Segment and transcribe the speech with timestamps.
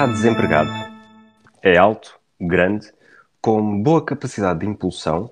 [0.00, 0.70] Está desempregado.
[1.62, 2.90] É alto, grande,
[3.42, 5.30] com boa capacidade de impulsão,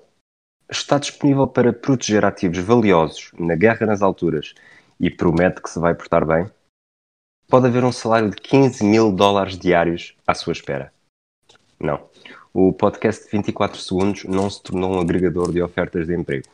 [0.69, 4.53] está disponível para proteger ativos valiosos na guerra nas alturas
[4.99, 6.51] e promete que se vai portar bem.
[7.47, 10.93] Pode haver um salário de 15 mil dólares diários à sua espera.
[11.79, 12.07] Não.
[12.53, 16.47] O podcast de 24 segundos não se tornou um agregador de ofertas de emprego.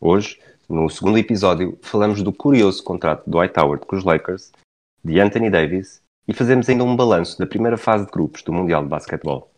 [0.00, 4.52] Hoje, no segundo episódio, falamos do curioso contrato do Dwight Howard com os Lakers,
[5.04, 8.82] de Anthony Davis e fazemos ainda um balanço da primeira fase de grupos do Mundial
[8.82, 9.50] de Basquetebol.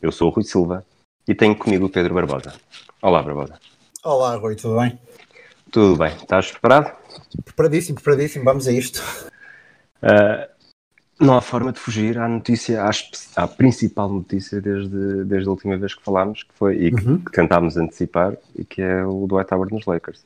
[0.00, 0.86] Eu sou o Rui Silva
[1.26, 2.54] e tenho comigo o Pedro Barbosa.
[3.02, 3.58] Olá, Barbosa.
[4.04, 4.98] Olá, Rui, tudo bem?
[5.70, 6.14] Tudo bem?
[6.14, 6.96] Estás preparado?
[7.44, 9.02] Preparadíssimo, preparadíssimo, vamos a isto.
[10.02, 10.48] Uh,
[11.20, 12.90] não há forma de fugir à notícia, à,
[13.42, 17.18] à principal notícia desde, desde a última vez que falámos, que foi e que, Uhum.
[17.18, 20.22] que tentámos antecipar, e que é o Dwight Howard nos Lakers.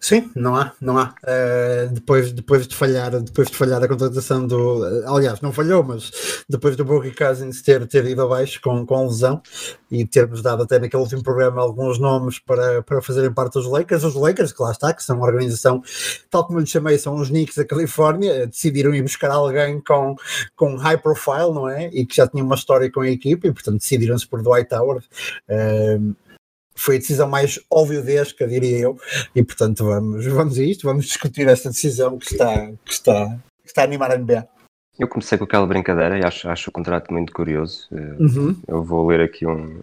[0.00, 1.12] Sim, não há, não há.
[1.26, 4.86] Eh, depois, depois de falhar, depois de falhar a contratação do.
[4.86, 9.06] eh, aliás, não falhou, mas depois do Boogie Cousins ter, ter ido abaixo com, com
[9.06, 9.42] lesão
[9.90, 14.04] e termos dado até naquele último programa alguns nomes para, para fazerem parte dos Lakers,
[14.04, 15.82] os Lakers, que lá está, que são uma organização,
[16.30, 19.80] tal como eu lhe chamei, são os Knicks da Califórnia, eh, decidiram ir buscar alguém
[19.80, 20.14] com,
[20.54, 21.88] com high profile, não é?
[21.88, 25.04] E que já tinha uma história com a equipe e, portanto, decidiram-se por Dwight Howard.
[25.48, 25.98] Eh,
[26.78, 28.02] foi a decisão mais óbvia
[28.48, 28.98] diria eu,
[29.34, 33.68] e portanto vamos, vamos a isto, vamos discutir esta decisão que está, que está, que
[33.68, 34.46] está a animar a NBA.
[34.98, 37.88] Eu comecei com aquela brincadeira e acho, acho o contrato muito curioso.
[37.90, 38.56] Uh, Uhum.
[38.66, 39.80] Eu vou ler aqui um,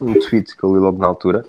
[0.00, 1.44] um tweet que eu li logo na altura.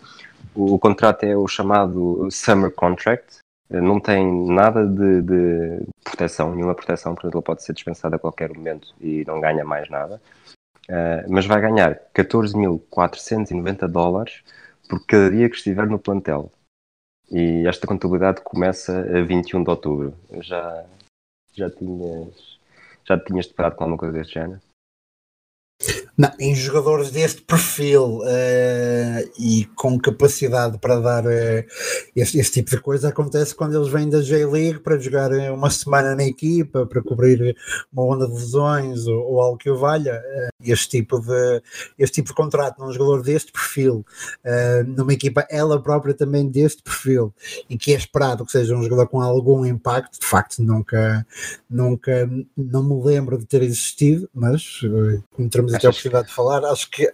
[0.55, 3.39] O, o contrato é o chamado Summer Contract.
[3.69, 8.19] Uh, Não tem nada de, de proteção, nenhuma proteção, portanto ele pode ser dispensado a
[8.19, 10.19] qualquer momento e não ganha mais nada.
[10.89, 14.41] Uh, mas vai ganhar 14.490 dólares
[14.87, 16.51] por cada dia que estiver no plantel.
[17.29, 20.13] E esta contabilidade começa a 21 de outubro.
[20.41, 20.85] Já,
[21.53, 22.57] já tinhas
[23.07, 24.61] já tinhas deparado com alguma coisa deste género?
[26.17, 31.63] Não, em jogadores deste perfil eh, e com capacidade para dar eh,
[32.15, 35.69] esse, esse tipo de coisa acontece quando eles vêm da J-League para jogar eh, uma
[35.69, 37.55] semana na equipa, para cobrir
[37.93, 40.19] uma onda de lesões ou, ou algo que o valha.
[40.25, 41.61] Eh, este, tipo de,
[41.99, 44.03] este tipo de contrato num jogador deste perfil,
[44.87, 47.31] numa equipa ela própria também deste perfil,
[47.69, 51.25] e que é esperado que seja um jogador com algum impacto, de facto nunca,
[51.69, 52.27] nunca
[52.57, 54.81] não me lembro de ter existido, mas
[55.31, 57.11] como teremos até a De falar, acho que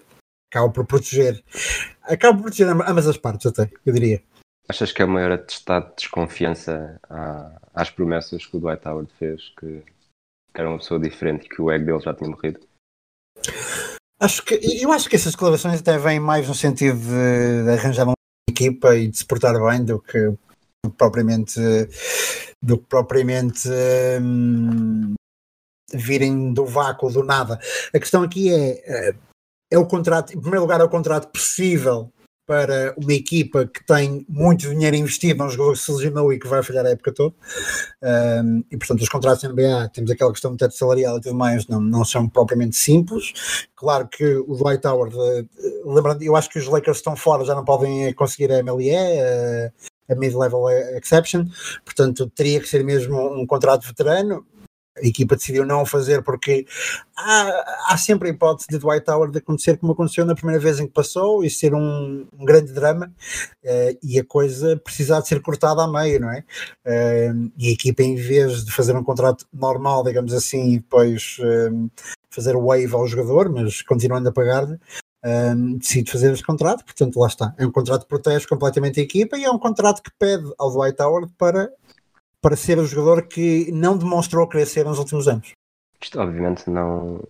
[0.51, 1.43] acaba por proteger,
[2.03, 4.21] acaba por proteger amb- ambas as partes até, eu diria.
[4.69, 9.11] Achas que é o maior atestado de desconfiança à- às promessas que o Dwight Howard
[9.19, 9.81] fez, que,
[10.53, 12.59] que era uma pessoa diferente e que o ego dele já tinha morrido?
[14.19, 18.05] Acho que, eu acho que essas declarações até vêm mais no sentido de, de arranjar
[18.05, 18.13] uma
[18.49, 20.37] equipa e de se portar bem do que, do
[20.91, 21.59] que propriamente
[22.61, 23.67] do que propriamente
[24.21, 25.13] hum,
[25.93, 27.59] virem do vácuo, do nada.
[27.93, 29.15] A questão aqui é, eh,
[29.71, 32.11] é o contrato, em primeiro lugar, é o contrato possível
[32.45, 36.47] para uma equipa que tem muito dinheiro investido num jogador que se lesionou e que
[36.47, 37.33] vai falhar a época toda.
[38.43, 41.35] Um, e portanto, os contratos na NBA, temos aquela questão do teto salarial e tudo
[41.35, 43.67] mais, não, não são propriamente simples.
[43.75, 45.45] Claro que o Dwight Howard, eh,
[45.85, 48.89] lembrando, eu acho que os Lakers estão fora, já não podem eh, conseguir a MLE,
[48.89, 49.71] eh,
[50.09, 51.45] a Mid-Level Exception,
[51.85, 54.45] portanto, teria que ser mesmo um contrato veterano.
[55.03, 56.65] A equipa decidiu não fazer porque
[57.17, 60.87] há, há sempre a hipótese de Dwight Howard acontecer como aconteceu na primeira vez em
[60.87, 63.11] que passou e ser um, um grande drama
[63.63, 66.43] eh, e a coisa precisar de ser cortada a meio, não é?
[66.85, 71.37] Eh, e a equipa, em vez de fazer um contrato normal, digamos assim, e depois
[71.41, 71.71] eh,
[72.29, 74.79] fazer o wave ao jogador, mas continuando a pagar-lhe,
[75.23, 76.83] eh, decide fazer este contrato.
[76.83, 77.53] Portanto, lá está.
[77.57, 80.71] É um contrato que protege completamente a equipa e é um contrato que pede ao
[80.71, 81.71] Dwight Howard para,
[82.43, 85.51] para ser o jogador que não demonstrou ser nos últimos anos.
[86.01, 87.21] Isto, obviamente, não.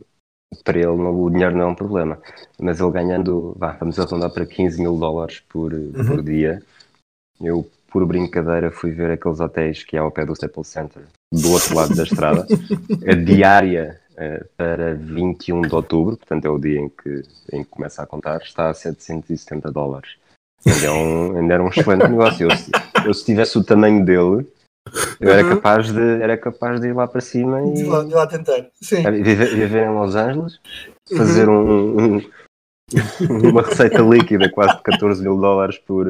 [0.64, 2.20] Para ele, não- o dinheiro não é um problema.
[2.60, 6.62] Mas ele ganhando, vá, vamos arredondar para 15 mil dólares por, por dia.
[7.40, 11.52] Eu, por brincadeira, fui ver aqueles hotéis que há ao pé do Staples Center, do
[11.52, 12.48] outro lado da estrada.
[13.08, 17.22] A diária eh, para 21 de outubro, portanto é o dia em que,
[17.52, 20.16] em que começa a contar, está a 770 dólares.
[20.66, 22.50] Ainda, é um, ainda era um excelente negócio.
[22.50, 22.72] Eu, se-
[23.06, 24.48] eu, se tivesse o tamanho dele,
[25.20, 25.56] eu era Uhum.
[25.56, 28.66] capaz de, era capaz de ir lá para cima e De lá, de lá tentar.
[28.82, 29.02] Sim.
[29.24, 30.60] viver, viver em Los Angeles,
[31.18, 32.22] fazer um, um-
[33.50, 36.06] uma receita líquida quase de 14 mil dólares por.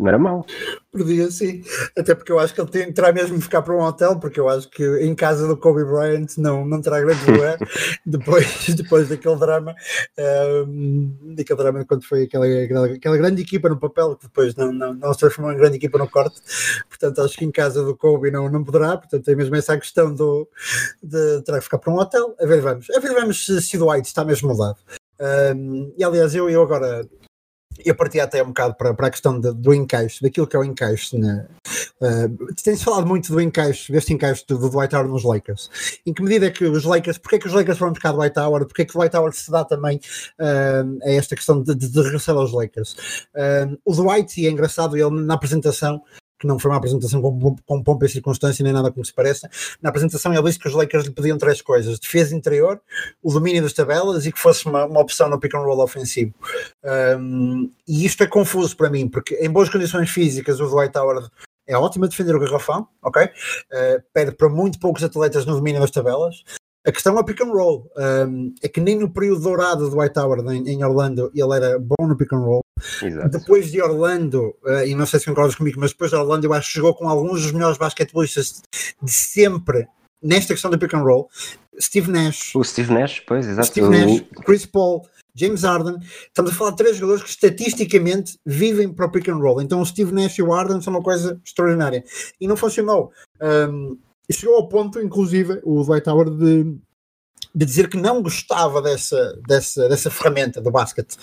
[0.00, 0.46] Não era mau.
[0.90, 1.62] Por dia, sim.
[1.96, 4.40] Até porque eu acho que ele tem, terá mesmo de ficar para um hotel, porque
[4.40, 7.58] eu acho que em casa do Kobe Bryant não, não terá grande lugar
[8.06, 9.74] depois, depois daquele drama,
[10.16, 14.72] ehm, daquele drama quando foi aquela, aquela, aquela grande equipa no papel, que depois não,
[14.72, 16.40] não, não se transformou em grande equipa no corte.
[16.88, 18.96] Portanto, acho que em casa do Kobe não, não poderá.
[18.96, 20.48] Portanto, tem mesmo essa questão do,
[21.02, 22.34] de terá que ficar para um hotel.
[22.40, 22.88] A ver, vamos.
[22.88, 24.78] A ver, vamos se, se o Dwight está mesmo mudado.
[25.20, 27.06] Ehm, e aliás, eu, eu agora
[27.84, 30.58] eu parti até um bocado para, para a questão de- do encaixe, daquilo que é
[30.58, 31.16] o encaixe.
[31.18, 31.46] Na,
[32.00, 35.70] uh, Tem-se falado muito do encaixe, deste encaixe do, do Dwight Howard nos Lakers.
[36.06, 38.38] Em que medida é que os Lakers, porque é que os Lakers foram buscar Dwight
[38.38, 39.98] Howard, porque é que o Dwight Howard se dá também
[40.40, 42.92] uh, a esta questão de, de, de regressar aos Lakers.
[43.34, 46.02] Uh, o Dwight, e é engraçado, ele na apresentação,
[46.40, 49.48] que não foi uma apresentação com, com pompa e circunstância, nem nada como se pareça.
[49.80, 52.80] Na apresentação, ele disse que os Lakers lhe pediam três coisas: defesa interior,
[53.22, 56.34] o domínio das tabelas e que fosse uma, uma opção no pick and roll ofensivo.
[57.18, 61.28] Um, e isto é confuso para mim, porque em boas condições físicas, o Dwight Howard
[61.66, 63.26] é ótimo a defender o garrafão, ok?
[63.26, 66.42] Uh, pede para muito poucos atletas no domínio das tabelas.
[66.86, 67.90] A questão é o pick and roll.
[67.96, 72.06] Um, é que nem no período dourado do Howard em, em Orlando ele era bom
[72.06, 72.62] no pick and roll.
[73.02, 73.38] Exato.
[73.38, 76.52] Depois de Orlando, uh, e não sei se concordas comigo, mas depois de Orlando eu
[76.54, 78.62] acho que chegou com alguns dos melhores basquetebolistas
[79.02, 79.86] de sempre
[80.22, 81.28] nesta questão do pick and roll.
[81.80, 83.68] Steve Nash, O Steve Nash, pois, exato.
[83.68, 85.98] Steve Nash, Chris Paul, James Harden.
[86.26, 89.62] Estamos a falar de três jogadores que estatisticamente vivem para o pick and roll.
[89.62, 92.04] Então o Steve Nash e o Harden são uma coisa extraordinária.
[92.40, 93.12] E não funcionou.
[93.40, 93.98] Um,
[94.30, 96.78] e chegou ao ponto, inclusive, o Dwight Howard de,
[97.52, 101.16] de dizer que não gostava dessa, dessa, dessa ferramenta do basquete.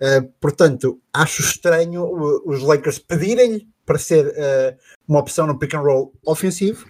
[0.00, 2.08] Uh, portanto, acho estranho
[2.44, 4.78] os Lakers pedirem-lhe para ser uh,
[5.08, 6.86] uma opção no pick and roll ofensivo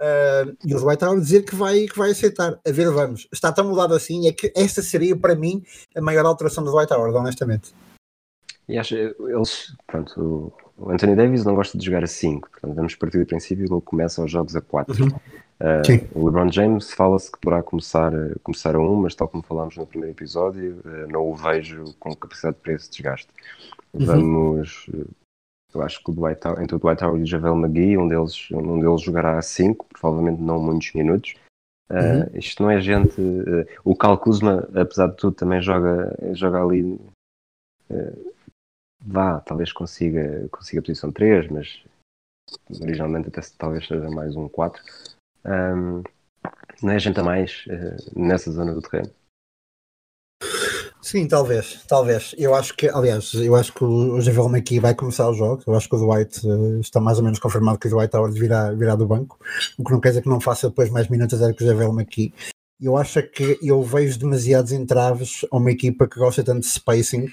[0.00, 2.60] uh, e Dwight Howard dizer que vai, que vai aceitar.
[2.64, 3.26] A ver, vamos.
[3.32, 5.64] Está tão mudado assim, é que esta seria para mim
[5.96, 7.74] a maior alteração do Dwight Howard, honestamente.
[8.68, 12.94] E acho, eles, pronto, o Anthony Davis não gosta de jogar a 5, portanto vamos
[12.94, 15.02] partir do princípio que ele começa os jogos a 4.
[15.04, 15.08] Uhum.
[15.60, 19.42] Uh, o LeBron James fala-se que poderá começar, a- começar a 1, mas tal como
[19.42, 23.28] falámos no primeiro episódio, uh, não o vejo com capacidade para esse desgaste.
[23.92, 24.06] Uhum.
[24.06, 24.86] Vamos,
[25.74, 28.48] eu acho que o Dwight, entre o Dwight Howard e o Javel McGee, um deles,
[28.52, 31.34] um deles jogará a 5, provavelmente não muitos minutos.
[31.90, 32.38] Uh, Uhum.
[32.38, 33.20] Isto não é gente.
[33.84, 36.96] o Cal Kuzma, apesar de tudo, também joga, joga ali
[39.00, 41.82] vá, talvez consiga, consiga a posição 3, mas
[42.80, 44.82] originalmente até talvez seja mais um 4.
[45.44, 46.02] Ahm,
[46.82, 49.12] não é gente a mais eh, nessa zona do terreno.
[51.02, 52.34] Sim, talvez, talvez.
[52.36, 55.66] Eu acho que, aliás, eu acho que o Javel McKee vai começar os jogos.
[55.66, 58.38] Eu acho que o Dwight eh, está mais ou menos confirmado que o Dwight Howard
[58.38, 59.38] virá, virá do banco,
[59.78, 61.92] o que não quer dizer que não faça depois mais minutos era que o Javel
[61.92, 62.34] McKee.
[62.80, 67.28] Eu acho que eu vejo demasiados entraves a uma equipa que gosta tanto de spacing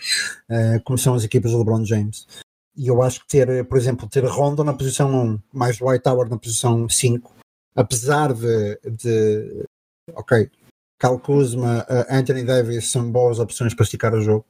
[0.49, 2.27] eh, como são as equipas do LeBron James.
[2.75, 6.29] E eu acho que ter, por exemplo, ter Rondo na posição 1, mais Dwight Howard
[6.29, 7.33] na posição 5,
[7.75, 9.65] apesar de, de
[10.13, 10.49] ok,
[10.99, 14.45] Cal Kuzma, uh, Anthony Davis são boas opções para esticar o jogo,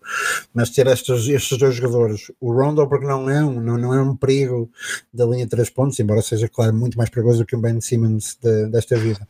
[0.54, 4.02] mas ter estes, estes dois jogadores, o Rondo porque não é um, não, não é
[4.02, 4.70] um perigo
[5.14, 7.82] da linha de três pontos, embora seja, claro, muito mais perigoso do que o Ben
[7.82, 9.28] Simmons de- desta vida.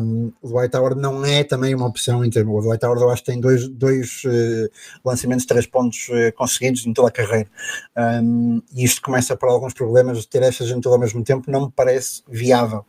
[0.00, 3.22] Um, o Dwight Howard não é também uma opção, então, o Dwight Howard eu acho
[3.22, 4.68] que tem dois, dois eh,
[5.04, 7.48] lançamentos de três pontos eh, conseguidos em toda a carreira.
[7.96, 11.66] Um, e isto começa a pôr alguns problemas, ter esta gente ao mesmo tempo não
[11.66, 12.84] me parece viável.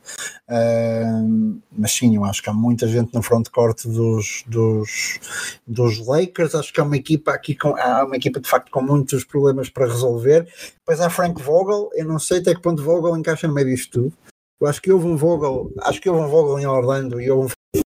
[0.50, 5.19] Um, mas sim, eu acho que há muita gente no frontcourt dos, dos,
[5.67, 6.55] dos Lakers.
[6.55, 9.69] Acho que há uma equipa aqui com há uma equipa de facto com muitos problemas
[9.69, 10.48] para resolver.
[10.79, 13.91] Depois há Frank Vogel, eu não sei até que ponto Vogel encaixa no meio disto
[14.01, 14.13] tudo.
[14.60, 17.53] Eu acho que houve um Vogel, acho que houve um Vogel em Orlando e houve
[17.75, 17.81] um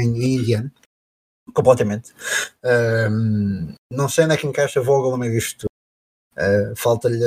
[0.00, 0.72] em Indiana.
[1.52, 2.12] Completamente.
[2.64, 5.75] Um, não sei onde é que encaixa Vogel no meio disto tudo.
[6.38, 7.18] Uh, falta-lhe,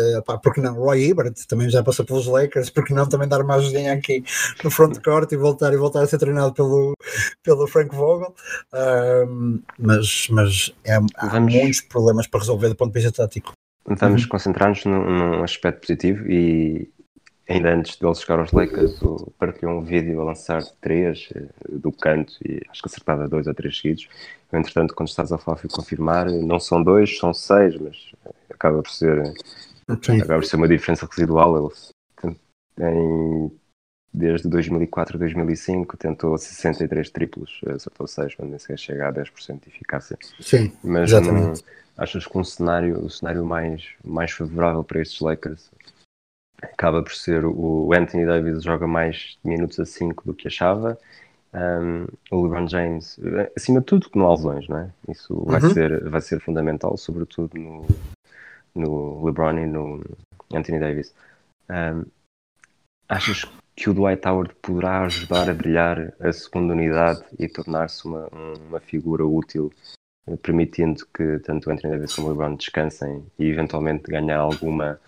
[0.43, 3.93] porque não, Roy Hibbert também já passou pelos Lakers, porque não também dar uma ajudinha
[3.93, 4.23] aqui
[4.63, 6.93] no frontcourt e voltar, e voltar a ser treinado pelo,
[7.43, 8.35] pelo Frank Vogel,
[8.71, 13.53] Um, mas, mas é, há Vamos- muitos problemas para resolver do ponto de vista tático.
[13.85, 14.29] Vamos Uhum.
[14.29, 16.87] concentrar-nos num, num aspecto positivo e
[17.49, 18.99] ainda antes de ele chegar aos Lakers,
[19.37, 23.53] partilhou um vídeo a lançar três eh, do canto e acho que acertava dois ou
[23.53, 24.07] três seguidos.
[24.51, 28.11] Eu, entretanto, quando estás a falar, fui confirmar, não são dois, são seis, mas
[28.49, 29.33] acaba por ser
[30.03, 30.21] Sim.
[30.21, 31.73] acaba por ser uma diferença residual.
[32.23, 32.35] Ele
[32.75, 33.51] tem
[34.13, 39.61] desde 2004 a 2005 tentou 63 triplos, acertou 6, quando nem sequer chega a 10%
[39.61, 40.17] de eficácia.
[40.39, 41.63] Sim, Mas exatamente.
[41.63, 45.69] Não, achas que um cenário, o cenário mais, mais favorável para estes Lakers
[46.61, 50.97] acaba por ser o Anthony Davis joga mais minutos a 5 do que achava.
[51.53, 53.19] Um, o LeBron James,
[53.55, 54.89] acima de tudo, que não há lesões, não é?
[55.09, 55.73] Isso vai, Uhum.
[55.73, 57.87] ser, vai ser fundamental, sobretudo no,
[58.75, 60.03] no LeBron e no
[60.53, 61.13] Anthony Davis.
[61.69, 62.05] Um,
[63.07, 68.27] achas que o Dwight Howard poderá ajudar a brilhar a segunda unidade e tornar-se uma,
[68.67, 69.71] uma figura útil,
[70.43, 74.99] permitindo que tanto o Anthony Davis como o LeBron descansem e eventualmente ganhar alguma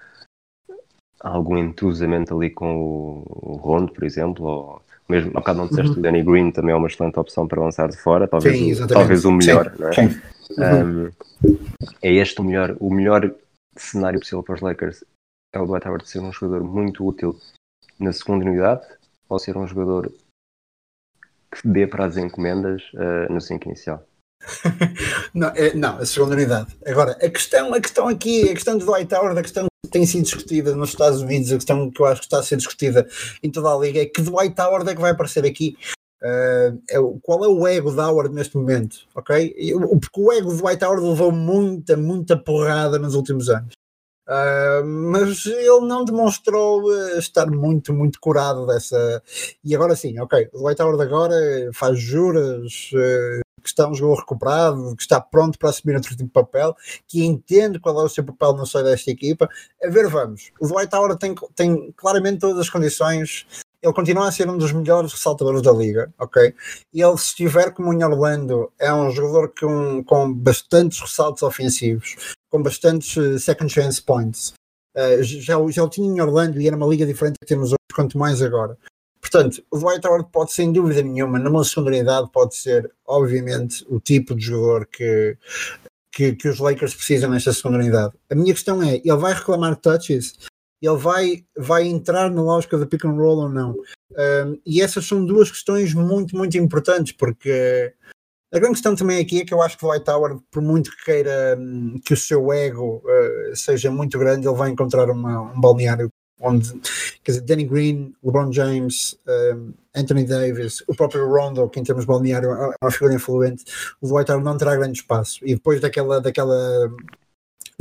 [1.23, 5.99] algum entrosamento ali com o, o Rondo, por exemplo, ou mesmo, há bocado não disseste,
[5.99, 8.87] o Danny Green também é uma excelente opção para lançar de fora, talvez, Sim, o,
[8.87, 9.93] talvez o melhor, Sim, não é?
[9.93, 10.21] sim.
[10.57, 11.11] Uhum.
[11.45, 11.57] Um,
[12.01, 13.33] é este o melhor, o melhor
[13.77, 15.03] cenário possível para os Lakers.
[15.53, 17.37] É o Dwight Howard ser um jogador muito útil
[17.99, 18.85] na segunda unidade
[19.27, 20.11] ou ser um jogador
[21.51, 24.05] que dê para as encomendas uh, no 5 inicial.
[25.33, 26.75] Não, é, não, a segunda unidade.
[26.85, 30.05] Agora, a questão, a questão aqui, a questão do Dwight Howard, a questão que tem
[30.05, 33.07] sido discutida nos Estados Unidos, a questão que eu acho que está a ser discutida
[33.43, 35.75] em toda a liga, é que Dwight Howard é que vai aparecer aqui.
[36.23, 39.55] Uh, é, qual é o ego de Howard neste momento, ok?
[39.57, 43.73] Eu, porque o ego de Dwight Howard levou muita, muita porrada nos últimos anos.
[44.27, 49.21] Uh, mas ele não demonstrou uh, estar muito, muito curado dessa.
[49.63, 50.47] E agora sim, ok.
[50.53, 51.35] O Dwight Howard agora
[51.73, 56.24] faz juras uh, que está um jogador recuperado, que está pronto para assumir outro tipo
[56.24, 56.75] de papel,
[57.08, 59.50] que entende qual é o seu papel no seio desta equipa.
[59.84, 60.51] A ver, vamos.
[60.60, 63.46] O Dwight Howard tem, tem claramente todas as condições.
[63.82, 66.53] Ele continua a ser um dos melhores ressaltadores da liga, ok?
[66.94, 72.36] E ele, se estiver como em Orlando, é um jogador com, com bastantes ressaltos ofensivos,
[72.50, 74.53] com bastantes uh, second chance points.
[74.96, 77.77] Uh, já, já o tinha em Orlando e era uma liga diferente que temos hoje,
[77.96, 78.77] quanto mais agora.
[79.21, 84.35] Portanto, o Dwight Howard pode, sem dúvida nenhuma, numa segunda pode ser, obviamente, o tipo
[84.35, 85.37] de jogador que,
[86.11, 88.13] que, que os Lakers precisam nesta segunda unidade.
[88.29, 90.33] A minha questão é, ele vai reclamar touches?
[90.81, 93.75] Ele vai, vai entrar na lógica da pick and roll ou não?
[94.11, 97.93] Um, e essas são duas questões muito, muito importantes, porque
[98.51, 100.91] a grande questão também aqui é que eu acho que o Dwight Howard, por muito
[100.91, 105.53] que queira um, que o seu ego uh, seja muito grande, ele vai encontrar uma,
[105.53, 106.09] um balneário
[106.41, 106.71] onde,
[107.24, 109.17] quer dizer, Danny Green, LeBron James,
[109.55, 113.63] um, Anthony Davis, o próprio Rondo, que em termos de balneário é uma figura influente,
[114.01, 115.39] o Dwight Howard não terá grande espaço.
[115.43, 116.89] E depois daquela, daquela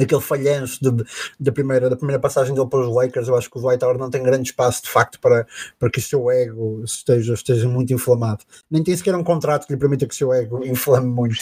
[0.01, 1.05] daquele falhanço de,
[1.39, 4.01] da, primeira, da primeira passagem dele para os Lakers, eu acho que o Dwight Howard
[4.01, 5.47] não tem grande espaço de facto para,
[5.79, 8.45] para que o seu ego esteja, esteja muito inflamado.
[8.71, 11.35] Nem tem sequer um contrato que lhe permita que o seu ego inflame muito.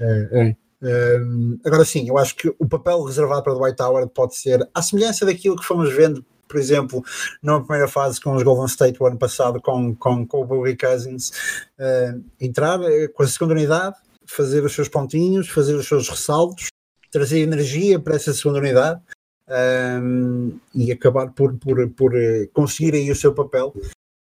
[0.00, 0.56] É, é.
[0.82, 4.68] Um, agora sim, eu acho que o papel reservado para o Dwight Howard pode ser
[4.74, 7.04] à semelhança daquilo que fomos vendo por exemplo,
[7.42, 10.76] na primeira fase com os Golden State o ano passado com, com, com o Bobby
[10.76, 11.30] Cousins,
[11.78, 12.78] uh, entrar
[13.14, 16.68] com a segunda unidade, fazer os seus pontinhos, fazer os seus ressaltos,
[17.10, 19.00] trazer energia para essa segunda unidade
[19.48, 22.12] um, e acabar por, por, por
[22.52, 23.72] conseguir aí o seu papel.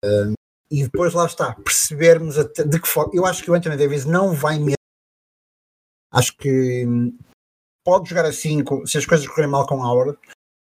[0.04, 0.34] Um,
[0.70, 3.12] e depois lá está, percebermos de que forma.
[3.14, 4.76] Eu acho que o Anthony Davis não vai mesmo.
[6.12, 6.86] Acho que
[7.84, 10.18] pode jogar a 5 se as coisas correrem mal com Howard.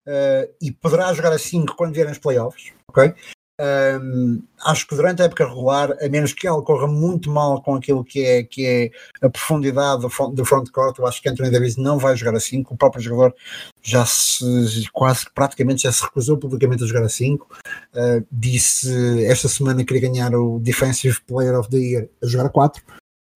[0.07, 3.14] Uh, e poderá jogar a 5 quando vierem os playoffs, ok?
[3.62, 7.75] Um, acho que durante a época regular, a menos que ela corra muito mal com
[7.75, 8.90] aquilo que é, que é
[9.21, 12.40] a profundidade do front, do frontcourt, eu acho que Anthony Davis não vai jogar a
[12.40, 12.73] 5.
[12.73, 13.35] O próprio jogador
[13.83, 17.47] já se quase praticamente já se recusou publicamente a jogar a 5.
[17.95, 22.47] Uh, disse esta semana que queria ganhar o Defensive Player of the Year a jogar
[22.47, 22.83] a 4.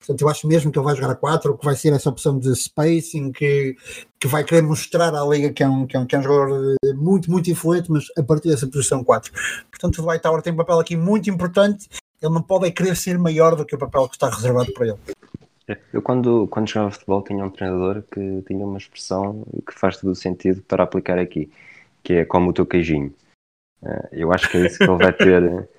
[0.04, 2.38] Portanto, eu acho mesmo que ele vai jogar a 4, que vai ser essa opção
[2.38, 3.74] de spacing, que,
[4.20, 6.22] que vai querer mostrar à liga que é, um, que, é um, que é um
[6.22, 9.32] jogador muito, muito influente, mas a partir dessa posição 4.
[9.70, 11.88] Portanto, o Dwight Howard tem um papel aqui muito importante,
[12.20, 14.98] ele não pode querer ser maior do que o papel que está reservado para ele.
[15.90, 20.10] Eu, quando, quando jogava futebol, tinha um treinador que tinha uma expressão que faz todo
[20.10, 21.50] o sentido para aplicar aqui,
[22.02, 23.14] que é como o teu queijinho.
[24.12, 25.68] Eu acho que é isso que ele vai ter.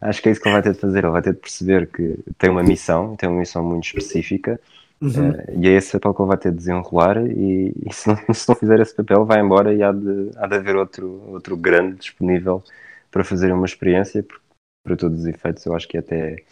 [0.00, 0.98] acho que é isso que ele vai ter de fazer.
[1.04, 4.60] Ele vai ter de perceber que tem uma missão, tem uma missão muito específica,
[5.00, 5.30] uhum.
[5.30, 7.18] uh, e é esse papel que ele vai ter de desenrolar.
[7.26, 10.46] E, e se, não, se, não, fizer esse papel, vai embora e há de, há
[10.46, 12.62] de haver outro, outro grande disponível
[13.10, 14.22] para fazer uma experiência.
[14.22, 14.44] Porque,
[14.84, 16.44] para todos os efeitos, eu acho que até,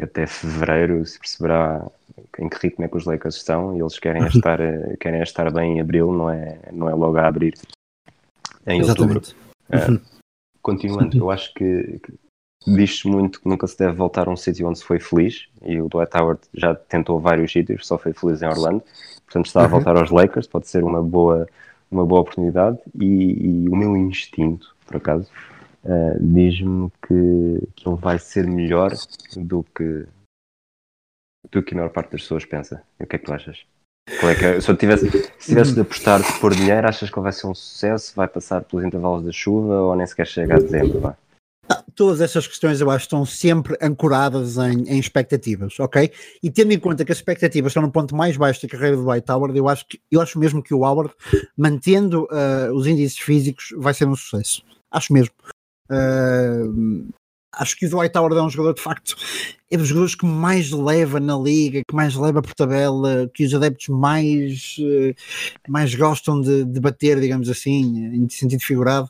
[0.00, 1.84] até fevereiro se perceberá
[2.38, 4.58] em que ritmo é que os Lakers estão e eles querem estar,
[5.00, 7.54] querem estar bem em abril, não é, não é logo a abrir
[8.66, 9.34] em Exatamente.
[9.70, 9.94] outubro.
[9.94, 10.00] Uh,
[10.60, 12.14] continuando, eu acho que, que
[12.66, 15.80] diz-se muito que nunca se deve voltar a um sítio onde se foi feliz e
[15.80, 18.82] o Dwight Howard já tentou vários sítios, só foi feliz em Orlando,
[19.24, 21.48] portanto está a voltar aos Lakers, pode ser uma boa,
[21.90, 25.28] uma boa oportunidade e, e o meu instinto, por acaso,
[25.84, 28.92] uh, diz-me que, que ele vai ser melhor
[29.36, 30.06] do que,
[31.50, 32.82] do que a maior parte das pessoas pensa.
[33.00, 33.64] O que é que tu achas?
[34.08, 37.32] É que, se eu tivesse, se tivesse de apostar por dinheiro, achas que ele vai
[37.32, 38.12] ser um sucesso?
[38.16, 41.00] Vai passar pelos intervalos da chuva ou nem sequer chega a dezembro?
[41.00, 41.14] Vai?
[41.94, 46.10] Todas essas questões eu acho estão sempre ancoradas em, em, expectativas, ok?
[46.42, 49.08] E tendo em conta que as expectativas estão no ponto mais baixo da carreira do
[49.08, 51.12] White Howard, eu acho, que, eu acho mesmo que o Howard,
[51.56, 54.62] mantendo uh, os índices físicos, vai ser um sucesso.
[54.90, 55.34] Acho mesmo.
[55.90, 57.08] Uh,
[57.54, 59.16] acho que o Dwight Howard é um jogador de facto
[59.72, 63.54] é dos jogadores que mais leva na liga, que mais leva por tabela, que os
[63.54, 65.14] adeptos mais, eh,
[65.66, 69.08] mais gostam de, de bater, digamos assim, em sentido figurado.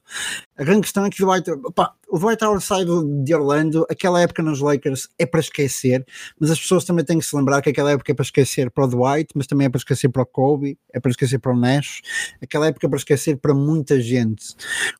[0.56, 4.20] A grande questão é que o Dwight, opa, o Dwight Howard sai de Orlando, aquela
[4.20, 6.06] época nos Lakers é para esquecer,
[6.38, 8.84] mas as pessoas também têm que se lembrar que aquela época é para esquecer para
[8.84, 11.56] o Dwight, mas também é para esquecer para o Kobe, é para esquecer para o
[11.58, 12.02] Nash,
[12.42, 14.54] aquela época é para esquecer para muita gente.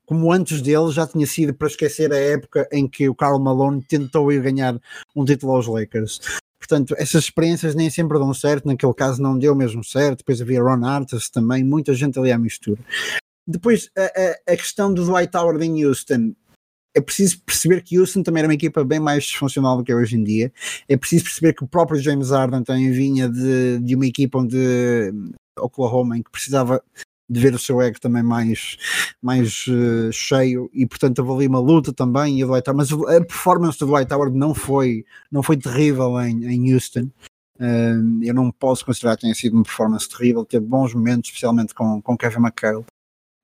[0.07, 3.83] Como antes dele já tinha sido para esquecer a época em que o Karl Malone
[3.83, 4.81] tentou ir ganhar
[5.14, 6.21] um título aos Lakers.
[6.59, 10.62] Portanto, essas experiências nem sempre dão certo, naquele caso não deu mesmo certo, depois havia
[10.62, 12.80] Ron Artest também, muita gente ali à mistura.
[13.47, 16.35] Depois, a, a, a questão do Dwight Howard em Houston,
[16.94, 19.94] é preciso perceber que Houston também era uma equipa bem mais disfuncional do que é
[19.94, 20.52] hoje em dia.
[20.88, 25.12] É preciso perceber que o próprio James Harden também vinha de, de uma equipa onde
[25.59, 26.82] Oklahoma em que precisava
[27.33, 28.77] de ver o seu ego também mais,
[29.21, 33.79] mais uh, cheio e portanto houve ali uma luta também e Dwight mas a performance
[33.79, 37.09] do Dwight Howard não foi, não foi terrível em, em Houston.
[37.59, 41.75] Uh, eu não posso considerar que tenha sido uma performance terrível, teve bons momentos especialmente
[41.75, 42.85] com, com Kevin McHale.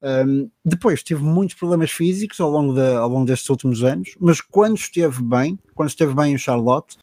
[0.00, 4.40] Um, depois teve muitos problemas físicos ao longo, de, ao longo destes últimos anos, mas
[4.40, 6.98] quando esteve bem, quando esteve bem em Charlotte,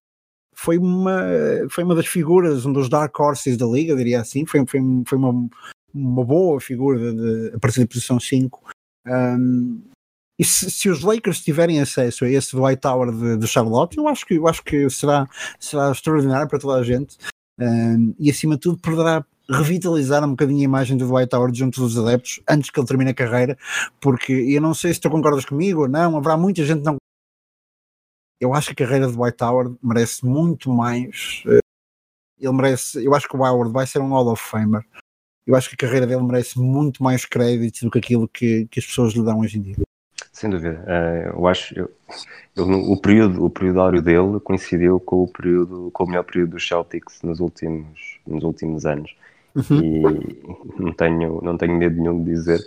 [0.53, 1.21] foi uma,
[1.69, 5.17] foi uma das figuras, um dos dark horses da liga, diria assim, foi, foi, foi
[5.17, 5.49] uma,
[5.95, 8.61] uma boa figura de, a partir da posição 5.
[9.07, 9.81] Um,
[10.37, 14.07] e se, se, os Lakers tiverem acesso a esse Dwight Tower de, de, Charlotte, eu
[14.07, 15.27] acho que, eu acho que será,
[15.59, 17.17] será extraordinário para toda a gente.
[17.57, 21.79] Um, e acima de tudo poderá revitalizar um bocadinho a imagem do Dwight Howard junto
[21.79, 23.57] dos adeptos antes que ele termine a carreira,
[24.01, 26.97] porque eu não sei se tu concordas comigo ou não, haverá muita gente não.
[28.41, 31.43] Eu acho que a carreira do Dwight Howard merece muito mais.
[31.47, 31.59] Eh,
[32.39, 33.03] ele merece.
[33.03, 34.85] Eu acho que o Howard vai ser um Hall of Famer.
[35.45, 38.79] Eu acho que a carreira dele merece muito mais crédito do que aquilo que, que
[38.79, 39.75] as pessoas lhe dão hoje em dia.
[40.31, 40.83] Sem dúvida.
[40.83, 41.91] Uh, eu acho eu,
[42.55, 46.51] eu, o período o período áureo dele coincidiu com o período com o melhor período
[46.51, 49.15] dos Celtics nos últimos nos últimos anos.
[49.55, 49.81] Uhum.
[49.81, 52.59] E não tenho, não tenho medo nenhum de dizer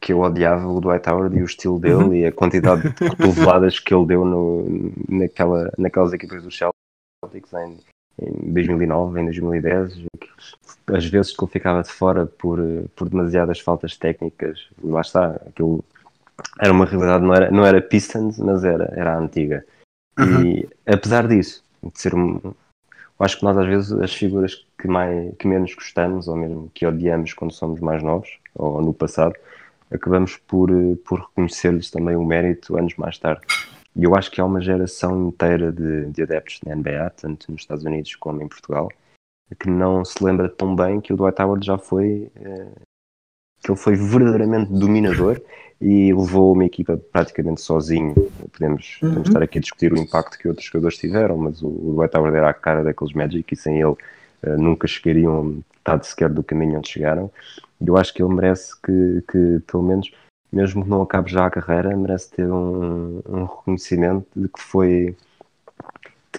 [0.00, 2.14] que eu odiava o Dwight Howard e o estilo dele uhum.
[2.14, 4.64] e a quantidade de cotoveladas que ele deu no,
[5.08, 7.78] naquela, naquelas equipas do Celtics em,
[8.20, 10.06] em 2009, em 2010.
[10.86, 12.60] As vezes que ele ficava de fora por,
[12.94, 15.84] por demasiadas faltas técnicas, lá está, aquilo
[16.60, 19.64] era uma realidade, não era, não era Pistons, mas era, era a antiga.
[20.18, 20.42] Uhum.
[20.42, 22.54] E apesar disso, de ser um, eu
[23.24, 26.86] acho que nós às vezes as figuras que, mais, que menos gostamos ou mesmo que
[26.86, 29.34] odiamos quando somos mais novos ou no passado
[29.90, 30.70] acabamos por,
[31.04, 33.42] por reconhecer-lhes também o mérito anos mais tarde.
[33.96, 37.62] E eu acho que há uma geração inteira de, de adeptos da NBA, tanto nos
[37.62, 38.90] Estados Unidos como em Portugal,
[39.58, 42.72] que não se lembra tão bem que o Dwight Howard já foi eh,
[43.64, 45.40] que ele foi verdadeiramente dominador
[45.80, 48.14] e levou uma equipa praticamente sozinho.
[48.52, 49.08] Podemos, uhum.
[49.08, 52.16] podemos estar aqui a discutir o impacto que outros jogadores tiveram, mas o, o Dwight
[52.16, 53.96] Howard era a cara daqueles Magic e sem ele uh,
[54.58, 57.30] nunca chegariam metade sequer do caminho onde chegaram.
[57.80, 60.12] E eu acho que ele merece que, que, pelo menos,
[60.54, 65.16] mesmo que não acabe já a carreira, merece ter um, um reconhecimento de que foi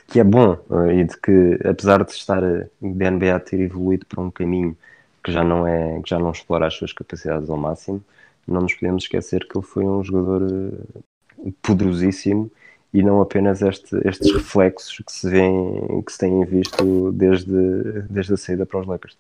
[0.07, 4.21] que é bom uh, e de que apesar de estar a NBA ter evoluído para
[4.21, 4.77] um caminho
[5.23, 8.03] que já não é que já não explora as suas capacidades ao máximo,
[8.47, 12.51] não nos podemos esquecer que ele foi um jogador eh, poderosíssimo
[12.93, 18.33] e não apenas este, estes reflexos que se vêem, que se têm visto desde, desde
[18.33, 19.17] a saída para os Lakers.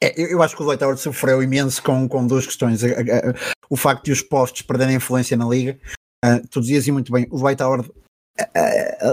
[0.00, 2.82] É, eu acho que o Dwight Howard sofreu imenso com, com duas questões.
[3.70, 5.78] O facto de os postos perderem influência na liga.
[6.24, 7.88] Uh, tu dizias muito bem, o Dwight Howard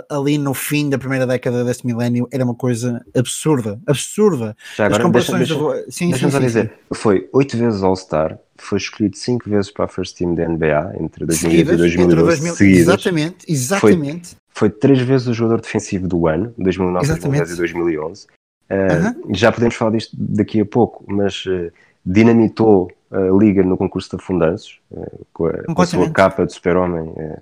[0.10, 4.56] ali no fim da primeira década deste milénio era uma coisa absurda, absurda.
[4.76, 6.96] Já agora, As comparações deixa, deixa, sim, deixa sim, sim, dizer, sim.
[6.96, 11.26] foi oito vezes All-Star, foi escolhido cinco vezes para a First Team da NBA entre
[11.26, 12.82] 2008 e 2012 seguidas.
[12.82, 14.30] Exatamente, exatamente.
[14.50, 17.48] Foi, foi, três vezes o jogador defensivo do ano, 2009, exatamente.
[17.48, 18.26] 2010 e 2011.
[18.26, 19.36] Uh, uh -huh.
[19.36, 21.72] Já podemos falar disto daqui a pouco, mas uh,
[22.06, 26.54] dinamitou a liga no concurso de afundanços, uh, com, a, com a sua capa de
[26.54, 27.42] super-homem, uh,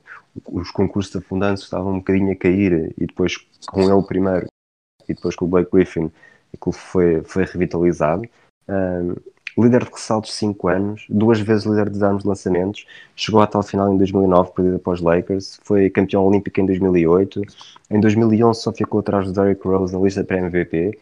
[0.51, 4.47] os concursos de afundantes estavam um bocadinho a cair e depois com ele primeiro
[5.07, 6.11] e depois com o Blake Griffin
[6.53, 8.23] aquilo foi, foi revitalizado.
[9.57, 13.63] Líder de ressaltos 5 anos, duas vezes líder de armas de lançamentos, chegou à tal
[13.63, 17.41] final em 2009, perdida após Lakers, foi campeão olímpico em 2008,
[17.89, 20.99] em 2011 só ficou atrás de Derrick Rose na lista para MVP,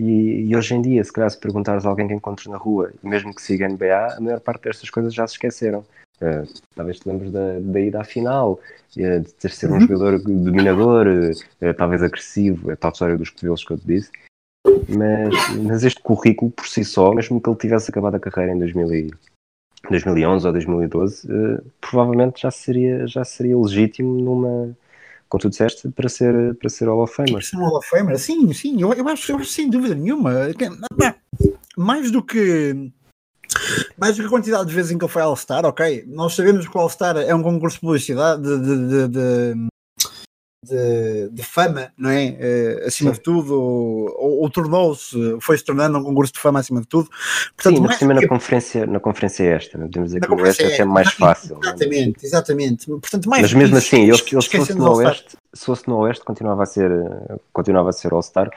[0.00, 2.90] e, e, hoje em dia, se calhar se perguntares a alguém que encontres na rua,
[3.02, 5.84] e mesmo que siga a NBA, a maior parte destas coisas já se esqueceram.
[6.20, 8.52] Uh, talvez te lembres da, da ida à final,
[8.96, 9.80] uh, de ter ser um uhum.
[9.80, 14.10] jogador dominador, uh, talvez agressivo, a tal história dos cotovelos que eu te disse,
[14.88, 18.58] mas, mas este currículo por si só, mesmo que ele tivesse acabado a carreira em
[18.58, 19.10] 2000 e,
[19.88, 24.76] 2011 ou 2012, uh, provavelmente já seria, já seria legítimo numa,
[25.30, 27.32] como tu disseste, para ser, para ser Hall of Famer.
[27.32, 30.32] Para ser Hall of Famer, sim, sim, eu, eu, acho, eu acho sem dúvida nenhuma.
[31.76, 32.92] Mais do que
[33.96, 36.04] mais do que a quantidade de vezes em que ele foi All-Star, ok.
[36.08, 39.68] Nós sabemos que o All-Star é um concurso de publicidade, de, de, de,
[40.62, 42.36] de, de fama, não é?
[42.82, 43.16] Uh, acima Sim.
[43.16, 47.08] de tudo, ou, ou tornou-se, foi-se tornando um concurso de fama acima de tudo.
[47.56, 48.20] Portanto, Sim, acima que...
[48.20, 51.58] na, conferência, na conferência esta, não podemos dizer que esta é sempre mais fácil.
[51.62, 52.86] Exatamente, exatamente.
[52.86, 56.24] Portanto, mais Mas mesmo assim, ele, ele se fosse no Oeste, se fosse no Oeste,
[56.24, 56.90] continuava a ser,
[57.52, 58.50] continuava a ser All-Star,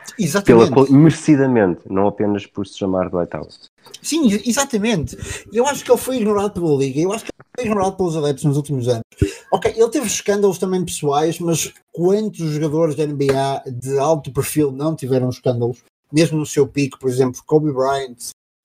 [0.90, 3.73] merecidamente, não apenas por se chamar Dwight Howard.
[4.02, 5.18] Sim, exatamente.
[5.52, 8.18] Eu acho que ele foi ignorado pela Liga, eu acho que ele foi ignorado pelos
[8.18, 9.04] adeptos nos últimos anos.
[9.52, 14.96] Ok, ele teve escândalos também pessoais, mas quantos jogadores da NBA de alto perfil não
[14.96, 15.84] tiveram escândalos?
[16.12, 18.18] Mesmo no seu pico, por exemplo, Kobe Bryant,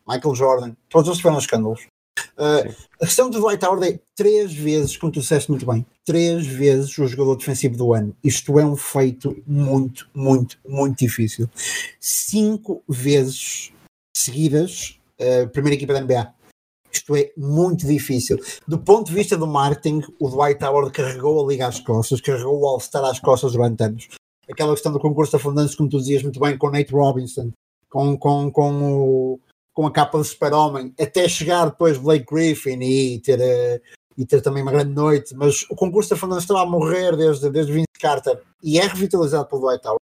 [0.07, 1.87] Michael Jordan, todos eles tiveram escândalos.
[2.37, 6.47] Uh, a questão do Dwight Howard é três vezes, como tu disseste muito bem, três
[6.47, 8.15] vezes o jogador defensivo do ano.
[8.23, 11.49] Isto é um feito muito, muito, muito difícil.
[12.01, 13.73] Cinco vezes
[14.17, 16.35] seguidas, uh, primeira equipa da NBA.
[16.93, 18.39] Isto é muito difícil.
[18.67, 22.61] Do ponto de vista do marketing, o Dwight Howard carregou a liga às costas, carregou
[22.61, 24.09] o All-Star às costas durante anos.
[24.51, 27.53] Aquela questão do concurso de afundantes, como tu dizias muito bem, com Nate Robinson,
[27.91, 29.41] com, com, com, o,
[29.75, 33.81] com a capa do super-homem, até chegar depois Blake Griffin e ter, uh,
[34.17, 35.35] e ter também uma grande noite.
[35.35, 39.47] Mas o concurso de afundantes estava a morrer desde, desde Vince Carter e é revitalizado
[39.47, 40.01] pelo Dwight Howard.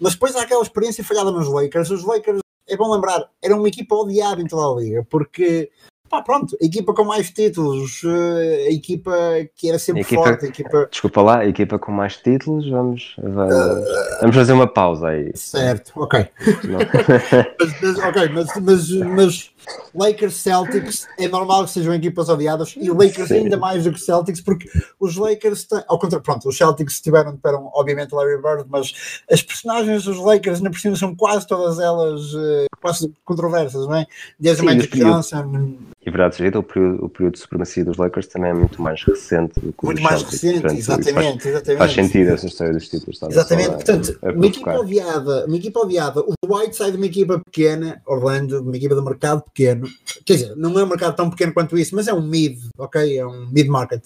[0.00, 1.90] Mas depois há aquela experiência falhada nos Lakers.
[1.90, 5.70] Os Lakers, é bom lembrar, eram uma equipa odiada em toda a liga, porque
[6.08, 9.12] Pá, pronto, a equipa com mais títulos, eh, a equipa
[9.56, 10.46] que era sempre equipa, forte.
[10.46, 10.88] A equipa...
[10.90, 15.32] Desculpa lá, a equipa com mais títulos, vamos, vamos, uh, vamos fazer uma pausa aí.
[15.34, 16.28] Certo, ok.
[17.58, 19.50] mas, mas, ok, mas, mas, mas
[19.94, 23.34] Lakers Celtics é normal que sejam equipas odiadas e Lakers Sim.
[23.34, 24.68] ainda mais do que Celtics, porque
[25.00, 29.42] os Lakers têm, ao contrário, pronto, os Celtics tiveram, tiveram obviamente Larry Bird, mas as
[29.42, 34.06] personagens dos Lakers na por são quase todas elas uh, quase controversas, não é?
[34.38, 35.76] Desde Sim, o Magic Johnson.
[36.06, 39.02] E verdade seja, o período, o período de supremacia dos Lakers também é muito mais
[39.02, 41.78] recente do que Muito mais Celtics, recente, portanto, exatamente, faz, exatamente.
[41.78, 43.22] Faz sentido essa história dos títulos.
[43.22, 47.06] Exatamente, portanto, a, a uma equipa odiada, uma equipa odiada, o White sai de uma
[47.06, 49.88] equipa pequena, Orlando, uma equipa de mercado pequeno,
[50.24, 53.18] quer dizer, não é um mercado tão pequeno quanto isso, mas é um mid, ok?
[53.18, 54.04] É um mid-market.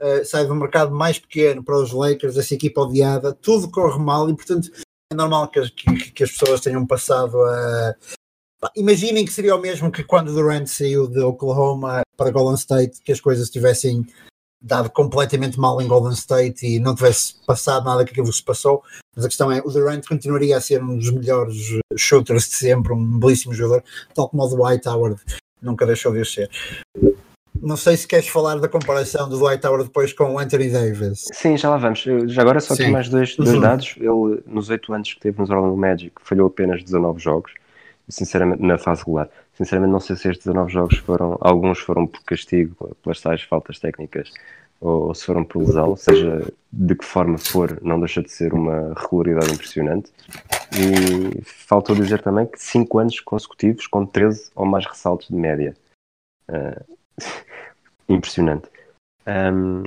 [0.00, 4.02] Uh, sai de um mercado mais pequeno para os Lakers, essa equipa odiada, tudo corre
[4.02, 4.70] mal e, portanto,
[5.12, 7.94] é normal que, que, que as pessoas tenham passado a,
[8.76, 13.10] Imaginem que seria o mesmo que quando Durant saiu de Oklahoma para Golden State, que
[13.10, 14.06] as coisas tivessem
[14.62, 18.82] dado completamente mal em Golden State e não tivesse passado nada que aquilo se passou.
[19.16, 21.56] Mas a questão é, o Durant continuaria a ser um dos melhores
[21.96, 23.82] shooters de sempre, um belíssimo jogador,
[24.14, 25.20] tal como o Dwight Howard
[25.60, 26.48] nunca deixou de ser.
[27.60, 31.26] Não sei se queres falar da comparação do Dwight Howard depois com o Anthony Davis.
[31.32, 32.04] Sim, já lá vamos.
[32.26, 33.60] Já agora só aqui mais dois, dois uhum.
[33.60, 33.94] dados.
[33.98, 37.52] Ele, nos oito anos que teve nos Orlando Magic, falhou apenas 19 jogos
[38.08, 39.28] sinceramente, na fase regular.
[39.54, 43.78] Sinceramente, não sei se estes 19 jogos foram, alguns foram por castigo, pelas tais faltas
[43.78, 44.30] técnicas,
[44.80, 48.52] ou, ou se foram por lesão, seja de que forma for, não deixa de ser
[48.52, 50.10] uma regularidade impressionante.
[50.72, 55.74] E faltou dizer também que 5 anos consecutivos com 13 ou mais ressaltos de média.
[56.48, 56.96] Uh,
[58.08, 58.68] impressionante.
[59.26, 59.84] Um,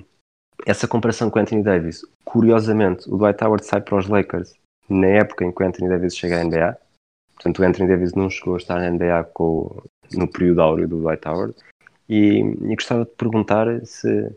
[0.65, 4.53] essa comparação com Anthony Davis, curiosamente, o Dwight Howard sai para os Lakers
[4.89, 6.77] na época em que Anthony Davis chega à NBA
[7.35, 11.01] Portanto, o Anthony Davis não chegou a estar na NBA com, no período áureo do
[11.01, 11.55] Dwight Howard.
[12.07, 14.31] E, e, gostava de perguntar se,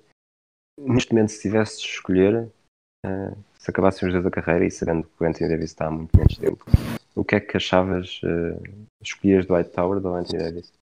[0.79, 2.49] neste momento, se tivesse de escolher,
[3.07, 5.91] uh, se acabassem os dois a carreira e sabendo que o Anthony Davis está há
[5.91, 6.65] muito menos tempo,
[7.15, 8.21] o que é que achavas?
[8.23, 10.73] Uh, escolhias Dwight Howard ou Anthony Davis?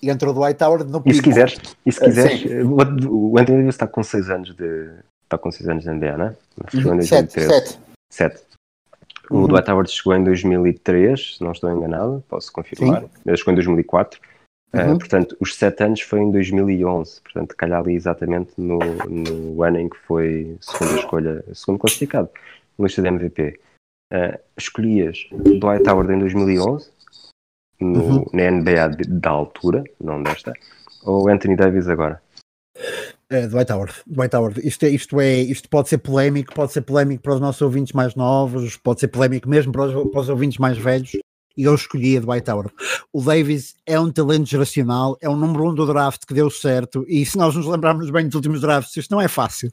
[0.00, 1.10] E entrou Dwight Howard no pico.
[1.10, 4.54] E se quiseres, e se quiseres uh, o, o Anthony Davis está com 6 anos
[4.54, 4.90] de.
[5.24, 7.02] Está com 6 anos de NBA, não é?
[7.02, 7.80] 7, 7.
[8.10, 8.47] 7.
[9.30, 9.46] O uhum.
[9.46, 13.04] Dwight Howard chegou em 2003, se não estou enganado, posso confirmar.
[13.26, 14.20] Ele chegou em 2004.
[14.72, 14.94] Eh, uhum.
[14.94, 17.20] Uh, portanto, os sete anos foi em 2011.
[17.22, 22.30] Portanto, calhar ali exatamente no, no ano em que foi segunda escolha, segundo classificado,
[22.78, 23.60] lista de MVP.
[24.10, 26.90] Uh, escolhias Dwight Howard em 2011
[27.78, 28.24] no, uhum.
[28.32, 30.54] na NBA da altura, não desta,
[31.02, 32.20] ou Anthony Davis agora?
[33.30, 34.66] É, Dwight Howard, Dwight Howard.
[34.66, 37.92] Isto, é, isto, é, isto pode ser polémico, pode ser polémico para os nossos ouvintes
[37.92, 41.12] mais novos, pode ser polémico mesmo para os, para os ouvintes mais velhos,
[41.54, 42.72] e eu escolhi a Dwight Howard.
[43.12, 47.04] O Davis é um talento geracional, é o número um do draft que deu certo,
[47.06, 49.70] e se nós nos lembrarmos bem dos últimos drafts, isto não é fácil.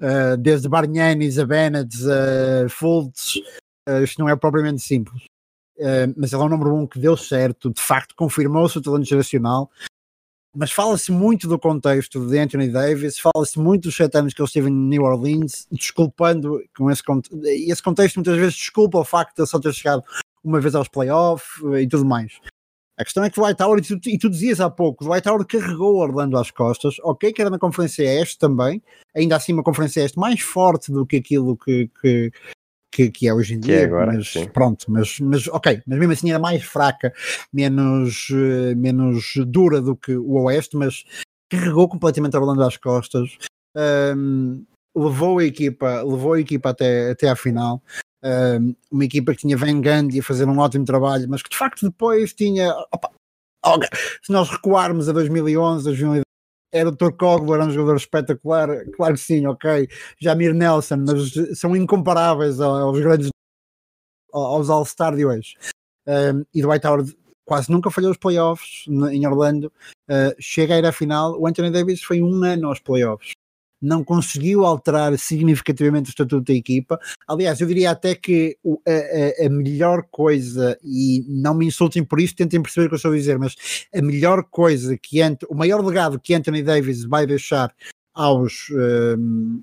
[0.00, 3.36] Uh, desde Bargnanis a Bennett, a Fultz,
[3.86, 5.24] uh, isto não é propriamente simples.
[5.76, 9.04] Uh, mas ele é o número um que deu certo, de facto confirmou-se o talento
[9.04, 9.68] geracional,
[10.54, 14.46] mas fala-se muito do contexto de Anthony Davis, fala-se muito dos sete anos que ele
[14.46, 19.34] esteve em New Orleans, desculpando com esse contexto, esse contexto muitas vezes desculpa o facto
[19.34, 20.04] de ele só ter chegado
[20.42, 22.38] uma vez aos playoffs e tudo mais.
[22.96, 25.12] A questão é que o White Tower, e tu, e tu dizias há pouco, o
[25.12, 28.80] White Tower carregou Orlando às costas, ok, que era na Conferência Este também,
[29.14, 32.30] ainda assim uma Conferência Este mais forte do que aquilo que, que,
[32.94, 34.46] que, que é hoje em dia, é agora, mas sim.
[34.46, 37.12] pronto, mas, mas ok, mas mesmo assim era mais fraca,
[37.52, 41.04] menos, uh, menos dura do que o Oeste, mas
[41.50, 43.36] carregou completamente a Orlando às costas,
[44.16, 44.64] um,
[44.96, 47.82] levou a equipa, levou a equipa até, até à final.
[48.22, 51.56] Um, uma equipa que tinha Van Gundy a fazer um ótimo trabalho, mas que de
[51.56, 52.72] facto depois tinha.
[52.92, 53.10] Opa,
[54.22, 56.24] se nós recuarmos a 2011, 2012,
[56.74, 57.14] era o Dr.
[57.54, 59.88] Era um jogador espetacular, claro que sim, ok.
[60.20, 63.30] Jamir Nelson, mas são incomparáveis aos grandes,
[64.32, 65.56] aos All-Star de hoje.
[66.06, 69.72] Um, e Dwight Howard quase nunca falhou os playoffs em Orlando,
[70.10, 71.40] uh, chega a ir à final.
[71.40, 73.32] O Anthony Davis foi um ano aos playoffs
[73.80, 76.98] não conseguiu alterar significativamente o estatuto da equipa.
[77.28, 78.56] Aliás, eu diria até que
[78.86, 82.94] a, a, a, melhor coisa, e não me insultem por isso, tentem perceber o que
[82.94, 83.54] eu estou a dizer, mas
[83.94, 87.74] a melhor coisa que o maior legado que Anthony Davis vai deixar
[88.14, 88.68] aos.
[88.70, 89.62] Um,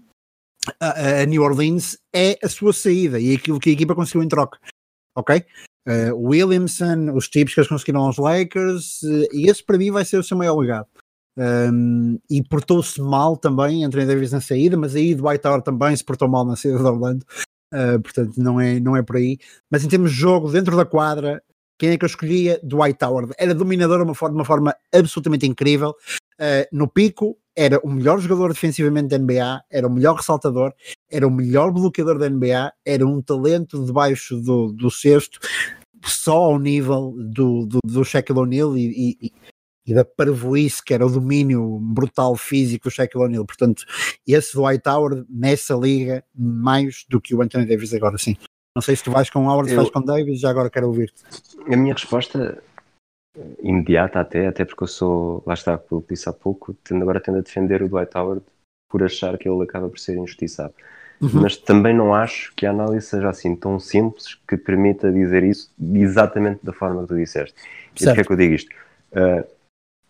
[0.80, 4.28] a, a, New Orleans é a sua saída e aquilo que a equipa conseguiu em
[4.28, 4.60] troca,
[5.16, 5.44] ok?
[5.88, 10.06] Uh, Williamson, os tipos que eles conseguiram aos Lakers, uh, e esse para mim vai
[10.06, 10.88] ser o seu maior legado.
[11.38, 16.04] Um, e portou-se mal também, Anthony Davis na saída, mas aí Dwight Howard também se
[16.04, 17.26] portou mal na saída de Orlando,
[17.74, 19.38] uh, portanto não é, não é por aí.
[19.70, 21.42] Mas em termos de jogo, dentro da quadra,
[21.80, 22.60] quem é que eu escolhia?
[22.64, 23.34] Dwight Howard.
[23.38, 25.96] Era dominador de uma forma, uma forma absolutamente incrível.
[26.40, 30.74] Uh, no pico, era o melhor jogador defensivamente da NBA, era o melhor ressaltador,
[31.10, 35.40] era o melhor bloqueador da NBA, era um talento debaixo do, do cesto,
[36.06, 39.34] só ao nível do, do, do Shaquille O'Neal e, e,
[39.92, 43.46] e da parvoíce que era o domínio brutal físico do Shaquille O'Neal.
[43.46, 43.84] Portanto,
[44.26, 48.38] esse Dwight Howard nessa liga mais do que o Anthony Davis agora, sim.
[48.74, 51.24] Não sei se tu vais com Howard, se vais com Davis, já agora quero ouvir-te.
[51.68, 52.64] A minha resposta
[53.62, 57.40] imediata até, até porque eu sou, lá está, como disse há pouco, tendo, agora tendo
[57.40, 58.42] a defender o Dwight Howard
[58.90, 60.74] por achar que ele acaba por ser injustiçado.
[61.20, 61.42] Uhum.
[61.42, 65.72] Mas também não acho que a análise seja assim tão simples que permita dizer isso
[65.94, 67.56] exatamente da forma que tu disseste.
[68.00, 68.70] E porquê é que eu digo isto?
[69.12, 69.46] Uh,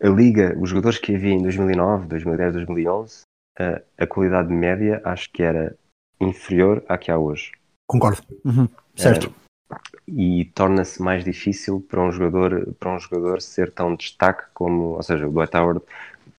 [0.02, 3.20] a liga, os jogadores que havia em 2009, 2010, 2011,
[3.58, 5.76] a, a qualidade média acho que era
[6.20, 7.52] inferior à que há hoje.
[7.86, 8.22] Concordo.
[8.44, 8.68] Uhum.
[8.96, 9.28] Certo.
[9.28, 14.96] Uh, e torna-se mais difícil para um jogador para um jogador ser tão destaque como,
[14.96, 15.80] ou seja, o Dwight Howard.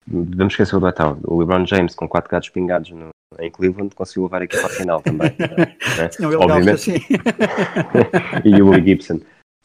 [0.05, 1.21] Vamos esquecer o Dwight Howard.
[1.23, 4.69] O LeBron James com quatro gatos pingados no, em Cleveland conseguiu levar a equipa à
[4.69, 5.35] final também.
[5.39, 6.09] né?
[6.19, 6.71] Não, Obviamente.
[6.71, 6.99] Assim.
[8.45, 9.19] e o Willie Gibson.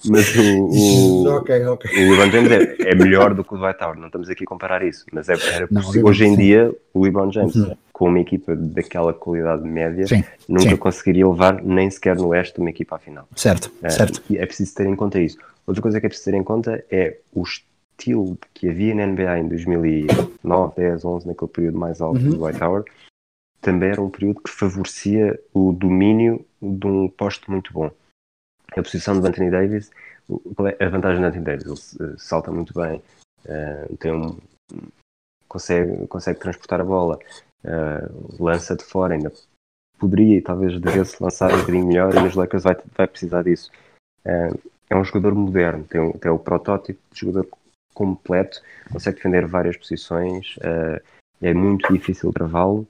[0.06, 0.64] Mas o,
[1.26, 2.06] o, okay, okay.
[2.06, 4.46] o LeBron James é, é, melhor do que o Dwight Howard, não estamos aqui a
[4.46, 6.06] comparar isso, mas é, era possível.
[6.06, 7.76] Hoje em dia, o LeBron James, uhum.
[7.92, 10.76] com uma equipa daquela qualidade média, sim, nunca sim.
[10.76, 13.26] conseguiria levar nem sequer no Oeste uma equipa à final.
[13.34, 14.22] Certo, é, certo.
[14.30, 15.38] E é preciso ter em conta isso.
[15.66, 19.38] Outra coisa que é preciso ter em conta é o estilo que havia na NBA
[19.40, 22.30] em 2009, 10, 11, naquele período mais alto uhum.
[22.30, 22.88] do Dwight Howard,
[23.60, 27.90] também era um período que favorecia o domínio de um posto muito bom
[28.76, 29.90] a posição do Anthony Davis,
[30.78, 31.96] é a vantagem do Anthony Davis?
[31.98, 33.02] Ele salta muito bem,
[33.46, 34.36] uh, tem um,
[35.48, 37.18] consegue, consegue transportar a bola,
[37.64, 39.32] uh, lança de fora, ainda
[39.98, 43.70] poderia talvez devesse lançar um bocadinho melhor e nos Lakers vai, vai precisar disso.
[44.90, 47.48] É um jogador moderno, tem, tem o protótipo de jogador
[47.94, 50.56] completo, consegue defender várias posições,
[51.40, 52.86] é muito difícil travá-lo,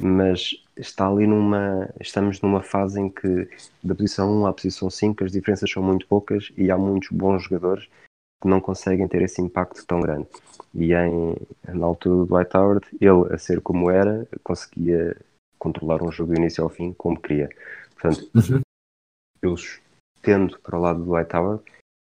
[0.00, 1.88] mas está ali numa.
[2.00, 3.48] Estamos numa fase em que
[3.82, 7.44] da posição 1 à posição 5 as diferenças são muito poucas e há muitos bons
[7.44, 7.88] jogadores
[8.42, 10.26] que não conseguem ter esse impacto tão grande.
[10.74, 11.36] E em,
[11.68, 15.16] na altura do Dwight Howard, ele, a ser como era, conseguia
[15.58, 17.48] controlar um jogo do início ao fim como queria.
[17.94, 18.60] Portanto, uhum.
[19.40, 19.54] eu
[20.20, 21.62] tendo para o lado do Dwight Howard,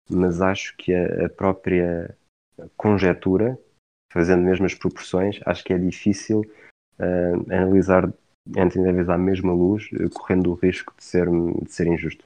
[0.08, 2.16] mas acho que a, a própria
[2.76, 3.58] conjetura,
[4.10, 6.40] fazendo mesmo as proporções, acho que é difícil
[6.98, 8.12] uh, analisar
[8.56, 12.24] Anthony Davis à mesma luz, eh, correndo o risco de ser, de ser injusto.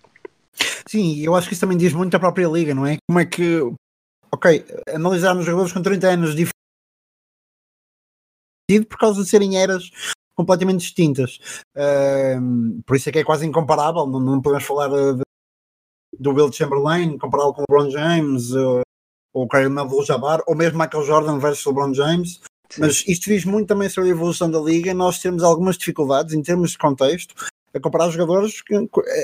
[0.87, 2.97] Sim, eu acho que isso também diz muito da própria liga, não é?
[3.09, 3.61] Como é que
[4.31, 4.65] ok,
[4.95, 6.53] analisarmos jogadores com 30 anos diferentes
[8.89, 9.91] por causa de serem eras
[10.35, 11.39] completamente distintas.
[11.77, 14.07] Uh, por isso é que é quase incomparável.
[14.07, 15.23] Não, não podemos falar de,
[16.19, 18.53] do Will Chamberlain, compará-lo com o LeBron James,
[19.33, 22.41] ou o Kareem Abdul-Jabbar, ou mesmo Michael Jordan versus LeBron James.
[22.71, 22.81] Sim.
[22.81, 24.95] Mas isto diz muito também sobre a evolução da liga.
[24.95, 27.35] Nós temos algumas dificuldades em termos de contexto
[27.75, 28.63] a comparar jogadores,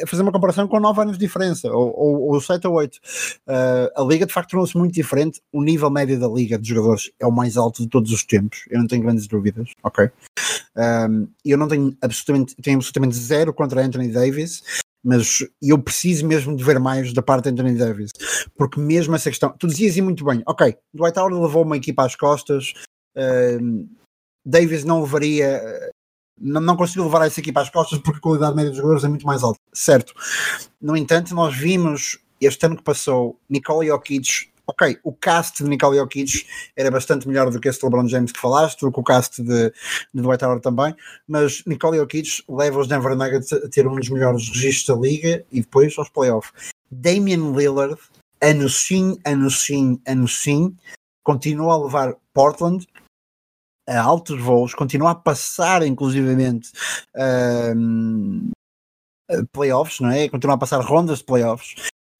[0.03, 2.97] a fazer uma comparação com 9 anos de diferença, ou, ou, ou 7 ou 8.
[2.97, 3.01] Uh,
[3.95, 5.41] a liga de facto tornou-se muito diferente.
[5.53, 8.65] O nível médio da liga de jogadores é o mais alto de todos os tempos.
[8.71, 10.11] Eu não tenho grandes dúvidas, ok?
[10.77, 14.63] Um, eu não tenho absolutamente, tenho absolutamente zero contra Anthony Davis,
[15.05, 18.11] mas eu preciso mesmo de ver mais da parte de Anthony Davis,
[18.57, 22.05] porque mesmo essa questão, tu dizias e muito bem, ok, Dwight Howard levou uma equipa
[22.05, 22.73] às costas,
[24.45, 25.61] Davis não levaria
[26.41, 29.09] não, não conseguiu levar essa equipa às costas porque a qualidade média dos jogadores é
[29.09, 30.15] muito mais alta, certo?
[30.81, 35.97] No entanto, nós vimos este ano que passou Nikola Jokic ok, o cast de Nikola
[35.97, 39.43] Jokic era bastante melhor do que esse LeBron James que falaste, do que o cast
[39.43, 39.73] de,
[40.13, 40.95] de Dwight Howard também,
[41.27, 45.45] mas Nikola Jokic leva os Denver Nuggets a ter um dos melhores registros da liga
[45.51, 46.53] e depois aos playoffs.
[46.91, 47.99] Damian Lillard,
[48.43, 50.77] ano sim, ano sim, ano sim,
[51.25, 52.87] continua a levar Portland
[53.89, 56.71] a altos voos, continua a passar inclusivamente
[57.75, 58.51] um,
[59.51, 60.29] playoffs, não é?
[60.29, 61.75] Continua a passar rondas de playoffs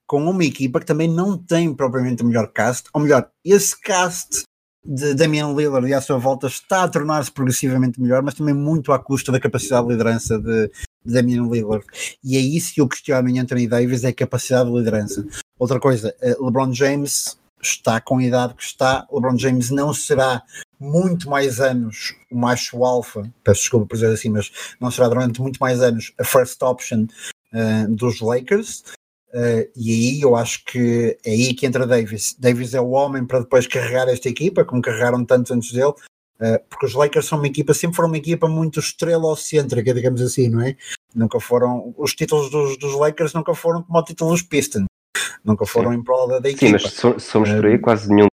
[0.09, 4.43] com uma equipa que também não tem propriamente o melhor cast, ou melhor, esse cast
[4.85, 8.91] de Damian Lillard e à sua volta está a tornar-se progressivamente melhor, mas também muito
[8.91, 10.69] à custa da capacidade de liderança de,
[11.05, 11.85] de Damian Lillard.
[12.25, 15.27] E é isso que eu questiono em Anthony Davis, é a capacidade de liderança.
[15.59, 20.43] Outra coisa, eh, LeBron James está com a idade que está, LeBron James não será
[20.81, 25.43] muito mais anos o macho alfa, peço desculpa por dizer assim, mas não será durante
[25.43, 27.07] muito mais anos a first option
[27.53, 28.85] uh, dos Lakers.
[29.33, 32.35] Uh, e aí eu acho que é aí que entra Davis.
[32.39, 35.93] Davis é o homem para depois carregar esta equipa, como carregaram tantos antes dele,
[36.41, 40.49] uh, porque os Lakers são uma equipa, sempre foram uma equipa muito estrelocêntrica, digamos assim,
[40.49, 40.77] não é?
[41.15, 44.87] Nunca foram, os títulos dos, dos Lakers nunca foram como o título dos Pistons,
[45.45, 45.99] nunca foram Sim.
[45.99, 46.79] em prol da, da equipa.
[46.79, 48.29] Sim, mas somos por aí, uh, quase nenhum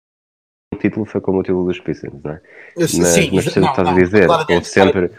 [0.78, 2.40] título foi como o título dos Pistons, não é?
[2.76, 5.11] Mas, Sim, mas percebo o que estás a dizer, houve sempre,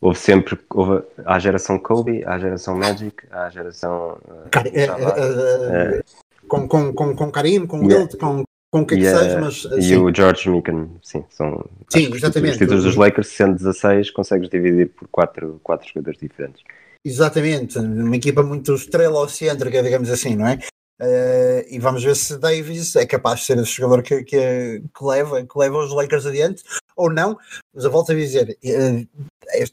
[0.00, 4.18] houve sempre houve, há a geração Kobe, há a geração Magic, há a geração.
[4.26, 6.02] Uh, é, é, é,
[6.48, 7.98] com, com, com, com Karim, com yeah.
[7.98, 9.64] Wilt, com, com o que é que seja, mas.
[9.76, 9.96] E sim.
[9.96, 11.64] o George Mikan, sim, são.
[11.88, 12.52] Sim, exatamente.
[12.52, 16.62] Os títulos dos Lakers, sendo 16, consegues dividir por 4 quatro jogadores diferentes.
[17.04, 20.58] Exatamente, uma equipa muito estrela-ocêntrica, digamos assim, não é?
[21.00, 25.04] Uh, e vamos ver se Davis é capaz de ser esse jogador que, que, que,
[25.04, 26.62] leva, que leva os Lakers adiante
[26.94, 27.38] ou não.
[27.74, 29.08] Mas eu volto a dizer, uh,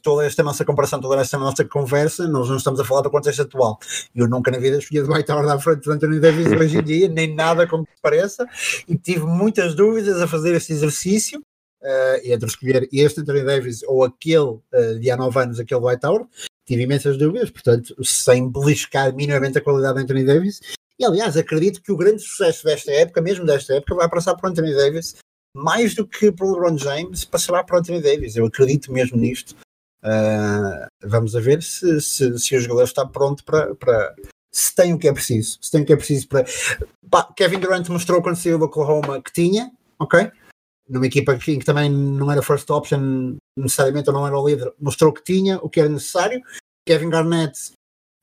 [0.02, 3.42] toda esta nossa comparação, toda esta nossa conversa, nós não estamos a falar do contexto
[3.42, 3.78] atual.
[4.14, 7.08] Eu nunca na vida escolhi Dwight Howard à frente de Anthony Davis hoje em dia,
[7.08, 8.46] nem nada como que pareça,
[8.86, 11.42] e tive muitas dúvidas a fazer este exercício.
[11.80, 14.58] Uh, entre escolher este Anthony Davis ou aquele
[14.98, 16.26] de há 9 anos, aquele Howard,
[16.66, 20.60] tive imensas dúvidas, portanto, sem beliscar minimamente a qualidade de Anthony Davis,
[20.98, 24.50] e aliás, acredito que o grande sucesso desta época, mesmo desta época, vai passar por
[24.50, 25.14] Anthony Davis,
[25.54, 28.34] mais do que por LeBron James, passará por Anthony Davis.
[28.34, 29.54] Eu acredito mesmo nisto.
[30.02, 34.14] Uh, vamos a ver se, se, se o jogador está pronto para, para,
[34.52, 35.58] se tem o que é preciso.
[35.60, 36.44] Se tem o que é preciso para.
[37.10, 40.30] Pá, Kevin Durant mostrou quando saiu do Oklahoma que tinha, ok?
[40.88, 44.72] Numa equipa que, que também não era first option necessariamente ou não era o líder,
[44.80, 46.40] mostrou que tinha o que era necessário.
[46.86, 47.72] Kevin Garnett,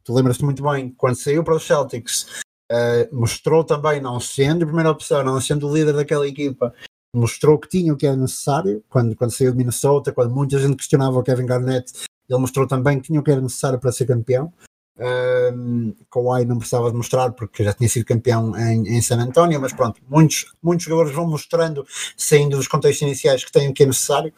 [0.04, 4.66] tu lembras-te muito bem, quando saiu para os Celtics, Uh, mostrou também, não sendo a
[4.66, 6.74] primeira opção, não sendo o líder daquela equipa,
[7.16, 10.76] mostrou que tinha o que era necessário quando, quando saiu de Minnesota, quando muita gente
[10.76, 11.94] questionava o Kevin Garnett,
[12.30, 14.52] ele mostrou também que tinha o que era necessário para ser campeão.
[14.98, 19.60] Um, Kawhi não precisava de mostrar porque já tinha sido campeão em, em San Antonio,
[19.60, 23.84] mas pronto, muitos, muitos jogadores vão mostrando, saindo dos contextos iniciais, que têm o que
[23.84, 24.34] é necessário.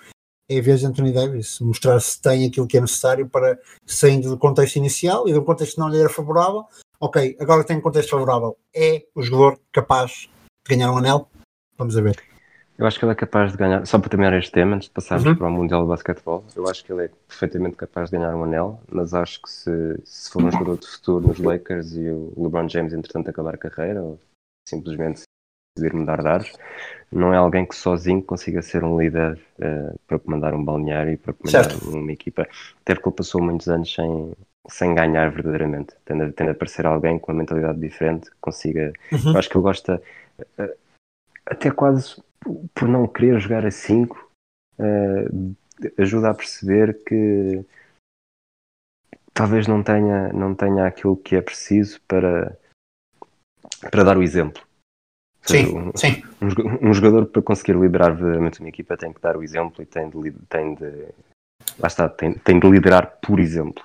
[0.49, 4.37] Em vez de Anthony Davis mostrar se tem aquilo que é necessário para saindo do
[4.37, 6.65] contexto inicial e do contexto que não lhe era favorável,
[6.99, 10.29] ok, agora tem um contexto favorável, é o jogador capaz
[10.65, 11.29] de ganhar um anel?
[11.77, 12.36] Vamos a ver.
[12.77, 14.93] Eu acho que ele é capaz de ganhar, só para terminar este tema, antes de
[14.93, 15.35] passarmos uhum.
[15.35, 18.43] para o Mundial de Basquetebol, eu acho que ele é perfeitamente capaz de ganhar um
[18.43, 22.33] anel, mas acho que se, se for um jogador de futuro nos Lakers e o
[22.37, 24.19] LeBron James, entretanto, acabar a carreira, ou
[24.69, 25.23] simplesmente
[25.75, 26.53] decidir mudar de ares,
[27.11, 31.17] não é alguém que sozinho consiga ser um líder uh, para comandar um balneário e
[31.17, 31.89] para comandar certo.
[31.89, 32.43] uma equipa.
[32.81, 34.33] Até porque ele passou muitos anos sem,
[34.69, 35.95] sem ganhar verdadeiramente.
[36.05, 38.93] Tende a, tende a aparecer alguém com uma mentalidade diferente, que consiga.
[39.11, 39.31] Uhum.
[39.31, 40.01] Eu acho que ele gosta,
[40.59, 40.77] uh,
[41.45, 42.21] até quase
[42.73, 44.31] por não querer jogar a 5,
[44.79, 45.55] uh,
[45.97, 47.63] ajuda a perceber que
[49.33, 52.57] talvez não tenha, não tenha aquilo que é preciso para,
[53.91, 54.65] para dar o exemplo.
[55.43, 56.23] Sim, um, sim.
[56.41, 59.85] Um, um, jogador para conseguir liderar verdadeiramente uma equipa tem que dar o exemplo e
[59.85, 61.07] tem de, tem de
[61.79, 63.83] lá está, tem, tem de liderar por exemplo.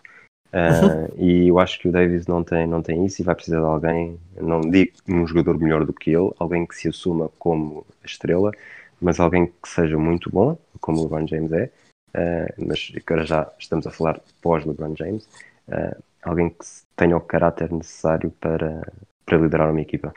[0.52, 3.60] Uh, e eu acho que o Davis não tem, não tem isso e vai precisar
[3.60, 7.86] de alguém, não digo um jogador melhor do que ele, alguém que se assuma como
[8.04, 8.52] estrela,
[9.00, 11.70] mas alguém que seja muito bom, como o LeBron James é,
[12.14, 15.24] uh, mas agora já estamos a falar pós-LeBron James,
[15.68, 16.64] uh, alguém que
[16.96, 18.92] tenha o caráter necessário para,
[19.24, 20.12] para liderar uma equipa.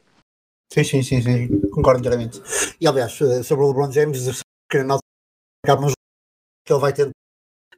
[0.72, 2.42] Sim, sim, sim, sim, concordo inteiramente.
[2.82, 4.78] E aliás, sobre o LeBron James, que
[6.74, 7.10] ele vai ter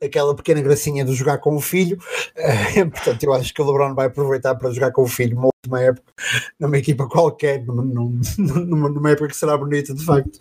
[0.01, 1.97] aquela pequena gracinha de jogar com o filho.
[2.37, 5.47] Uh, portanto, eu acho que o LeBron vai aproveitar para jogar com o filho uma
[5.47, 6.13] última época,
[6.59, 7.83] numa equipa qualquer, numa,
[8.37, 10.39] numa, numa época que será bonita, de facto,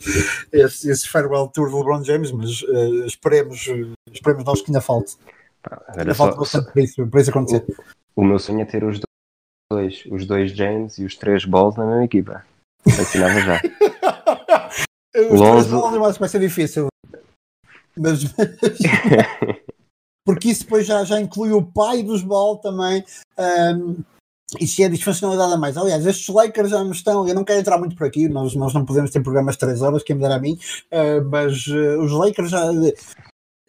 [0.53, 3.67] esse, esse farewell tour do LeBron James, mas uh, esperemos,
[4.13, 5.17] esperemos nós que ainda falte.
[5.89, 7.65] ainda só, falta bastante para isso, para isso acontecer.
[8.15, 9.01] O, o, meu sonho é ter os
[9.71, 12.45] dois, os dois James e os três Balls na mesma equipa.
[12.87, 13.61] Assinava já.
[15.31, 15.53] os Lonzo...
[15.53, 16.89] três Balls eu acho que vai ser difícil.
[17.99, 18.35] Mas, mas...
[20.25, 23.05] porque isso depois já, já inclui o pai dos Ball também.
[23.39, 24.03] Um,
[24.61, 25.77] isso é disfuncionalidade a mais.
[25.77, 27.27] Aliás, estes Lakers já me estão.
[27.27, 29.83] Eu não quero entrar muito por aqui, nós, nós não podemos ter programas de 3
[29.83, 30.59] horas, quem me dera a mim,
[30.93, 32.65] uh, mas uh, os Lakers já,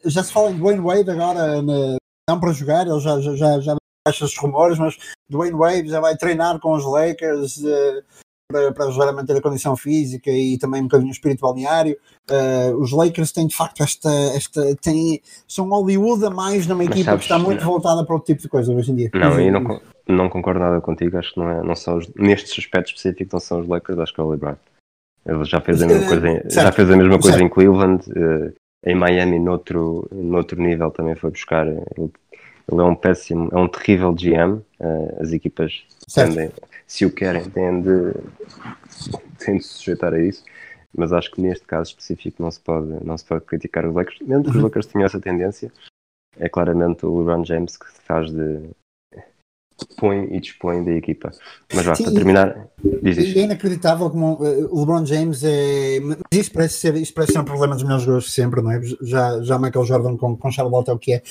[0.05, 1.97] já se fala em Dwayne Wade agora, na,
[2.29, 3.75] não para jogar, ele já, já, já, já
[4.07, 4.97] esses rumores, mas
[5.29, 7.57] Dwayne Wade já vai treinar com os Lakers.
[7.57, 8.03] Uh,
[8.49, 11.97] para, para ajudar a manter a condição física e também um bocadinho o espírito balneário.
[12.29, 17.11] Uh, os Lakers têm de facto esta, esta têm, são Hollywood a mais numa equipa
[17.11, 17.71] sabes, que está muito não.
[17.71, 19.09] voltada para outro tipo de coisa hoje em dia.
[19.13, 22.57] Não, eu não, não concordo nada contigo, acho que não, é, não são os, nestes
[22.57, 24.55] aspectos específicos não são os Lakers, acho que é o LeBron.
[25.25, 28.09] Ele já fez a mesma eh, coisa em, já fez a mesma coisa em Cleveland,
[28.11, 28.53] uh,
[28.85, 31.67] em Miami, noutro, noutro nível também foi buscar.
[31.67, 31.83] Ele,
[32.71, 34.61] ele é um péssimo, é um terrível GM.
[34.79, 35.83] Uh, as equipas
[36.13, 36.49] tendem,
[36.87, 38.13] se o querem, têm de,
[39.37, 40.43] têm de se sujeitar a isso.
[40.97, 44.21] Mas acho que neste caso específico não se pode, não se pode criticar os Lakers.
[44.21, 44.63] Mesmo que os.
[44.63, 45.71] Lakers tenham essa tendência,
[46.37, 48.69] é claramente o LeBron James que faz de,
[49.85, 51.31] põe e dispõe da equipa.
[51.73, 52.67] Mas vá, para terminar,
[53.01, 55.99] diz É inacreditável como o LeBron James é.
[55.99, 58.81] Mas isso parece, ser, isso parece ser um problema dos meus jogadores sempre, não é?
[59.01, 61.21] Já, já Michael Jordan com, com Charlotte é o que é.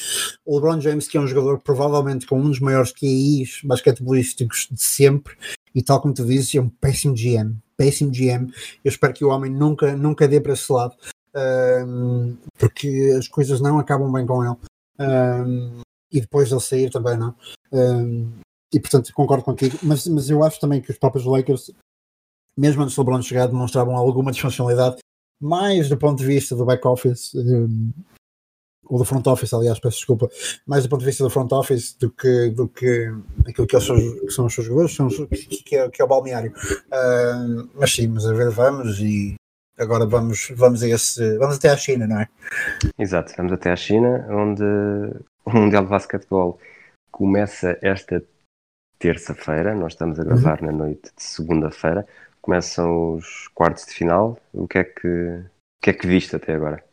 [0.45, 4.83] O LeBron James, que é um jogador provavelmente com um dos maiores QIs basquetebolísticos de
[4.83, 5.35] sempre,
[5.75, 7.57] e tal como tu dizes, é um péssimo GM.
[7.77, 8.51] Péssimo GM.
[8.85, 10.95] Eu espero que o homem nunca, nunca dê para esse lado.
[12.59, 14.57] porque as coisas não acabam bem com ele.
[16.13, 17.35] E depois dele sair também não.
[17.73, 18.33] Um,
[18.73, 21.71] e portanto concordo contigo, mas, mas eu acho também que os próprios Lakers,
[22.57, 24.97] mesmo antes do LeBron chegar, demonstravam alguma disfuncionalidade,
[25.41, 27.93] mais do ponto de vista do back-office, um,
[28.89, 30.31] ou do front office, aliás, peço desculpa,
[30.67, 33.11] mais do ponto de vista do front office do que, do que
[33.47, 36.53] aquilo que, são, que são os seus jogadores, são, que, é, que é o balneário.
[37.75, 39.35] Mas sim, mas a ver, vamos e
[39.79, 42.29] agora vamos, vamos a esse, vamos até à China, não é?
[42.99, 44.65] Exato, vamos até à China, onde
[45.47, 46.59] o Mundial de Basquetebol
[47.11, 48.23] começa esta
[48.99, 50.29] terça-feira, nós estamos a uhum.
[50.29, 50.67] gravar uhum.
[50.67, 52.07] na noite de segunda-feira,
[52.43, 54.39] começam os quartos de final.
[54.53, 56.85] O que é que, o que, é que viste até agora?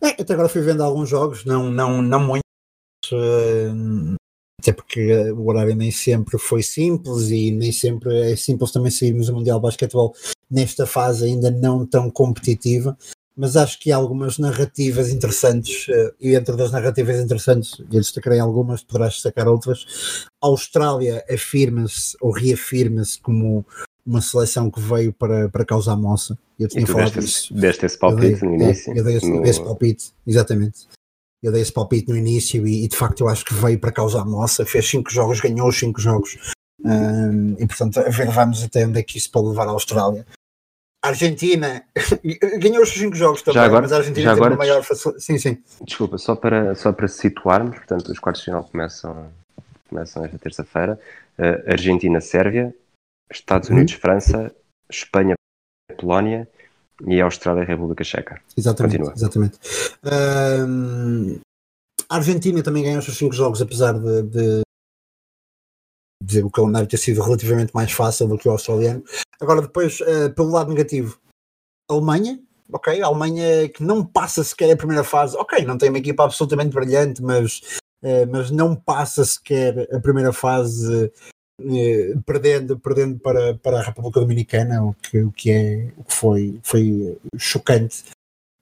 [0.00, 4.14] É, até agora fui vendo alguns jogos, não, não, não muitos, uh,
[4.60, 9.28] até porque o horário nem sempre foi simples e nem sempre é simples também seguirmos
[9.28, 10.14] o Mundial de Basquetebol
[10.50, 12.96] nesta fase ainda não tão competitiva
[13.38, 18.40] mas acho que há algumas narrativas interessantes, uh, e entre das narrativas interessantes, eu destacarei
[18.40, 20.26] algumas, poderás destacar outras.
[20.42, 23.64] A Austrália afirma-se ou reafirma-se como
[24.04, 26.36] uma seleção que veio para, para causar moça.
[26.58, 27.54] Eu tinha falado deste, disso.
[27.54, 28.92] Deste esse palpite dei, no início.
[28.92, 29.46] É, eu dei esse, no...
[29.46, 30.88] esse, palpite, exatamente.
[31.40, 33.92] Eu dei esse palpite no início e, e, de facto eu acho que veio para
[33.92, 34.66] causar moça.
[34.66, 36.36] Fez cinco jogos, ganhou os cinco jogos.
[37.58, 40.26] E portanto, a ver, vamos até onde é que isso pode levar a Austrália.
[41.08, 41.82] A Argentina
[42.60, 45.24] ganhou os cinco jogos também, já agora, mas a Argentina já agora, maior facilidade.
[45.24, 45.62] Sim, sim.
[45.82, 49.32] Desculpa, só para, só para situarmos, portanto, os quartos de final começam,
[49.88, 51.00] começam esta terça-feira.
[51.38, 52.74] Uh, Argentina, Sérvia,
[53.32, 54.00] Estados Unidos, uhum.
[54.00, 54.54] França,
[54.90, 55.34] Espanha,
[55.98, 56.46] Polónia
[57.06, 58.42] e Austrália, República Checa.
[58.54, 58.98] Exatamente.
[58.98, 59.14] Continua.
[59.16, 59.58] exatamente.
[60.04, 61.40] Uh,
[62.06, 64.60] a Argentina também ganhou os seus cinco jogos, apesar de, de
[66.22, 69.02] dizer o calendário ter sido relativamente mais fácil do que o australiano.
[69.40, 71.18] Agora, depois, uh, pelo lado negativo,
[71.88, 72.40] Alemanha,
[72.72, 76.24] ok, a Alemanha que não passa sequer a primeira fase, ok, não tem uma equipa
[76.24, 77.60] absolutamente brilhante, mas,
[78.02, 81.12] uh, mas não passa sequer a primeira fase
[81.60, 86.14] uh, perdendo, perdendo para, para a República Dominicana, o que, o que, é, o que
[86.14, 88.04] foi, foi chocante.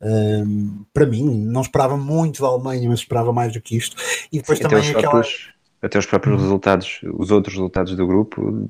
[0.02, 3.96] Um, ehm, para mim, não esperava muito da Alemanha, mas esperava mais do que isto.
[4.30, 8.06] E depois Sim, também até os, próprios, até os próprios resultados, os outros resultados do
[8.06, 8.68] grupo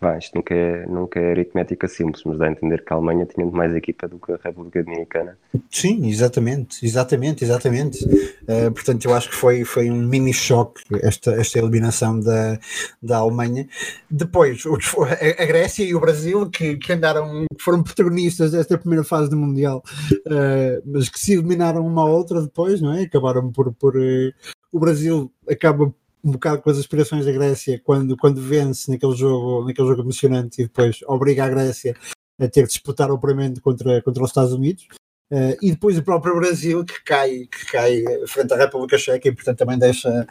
[0.00, 3.26] Pá, isto nunca é, nunca é aritmética simples, mas dá a entender que a Alemanha
[3.26, 5.38] tinha mais equipa do que a República Dominicana.
[5.70, 8.04] Sim, exatamente, exatamente, exatamente.
[8.04, 12.58] Uh, portanto, eu acho que foi, foi um mini choque esta, esta eliminação da,
[13.00, 13.68] da Alemanha.
[14.10, 19.36] Depois, a, Grécia e o Brasil, que, que andaram, foram protagonistas desta primeira fase do
[19.36, 19.80] Mundial,
[20.26, 23.02] uh, mas que se eliminaram uma a outra depois, não é?
[23.02, 23.72] Acabaram por.
[23.72, 24.32] por uh,
[24.72, 29.66] o Brasil acaba um bocado com as aspirações da Grécia quando, quando vence naquele jogo,
[29.66, 31.94] naquele jogo emocionante e depois obriga a Grécia
[32.40, 34.88] a ter de disputar o operamento contra, contra os Estados Unidos.
[35.30, 39.34] Uh, e depois o próprio Brasil que cai, que cai frente à República Checa e
[39.34, 40.26] portanto também deixa,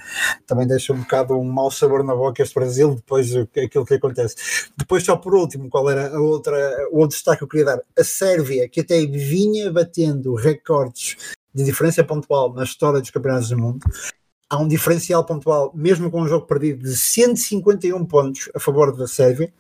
[0.46, 4.36] também deixa um bocado um mau sabor na boca este Brasil depois aquilo que acontece.
[4.78, 6.58] Depois só por último, qual era a outra,
[6.92, 7.82] o outro destaque que eu queria dar?
[7.98, 11.18] A Sérvia, que até vinha batendo recordes
[11.54, 13.86] de diferença pontual na história dos campeonatos do mundo,
[14.54, 19.08] há um diferencial pontual, mesmo com um jogo perdido, de 151 pontos a favor da
[19.08, 19.52] Sérvia,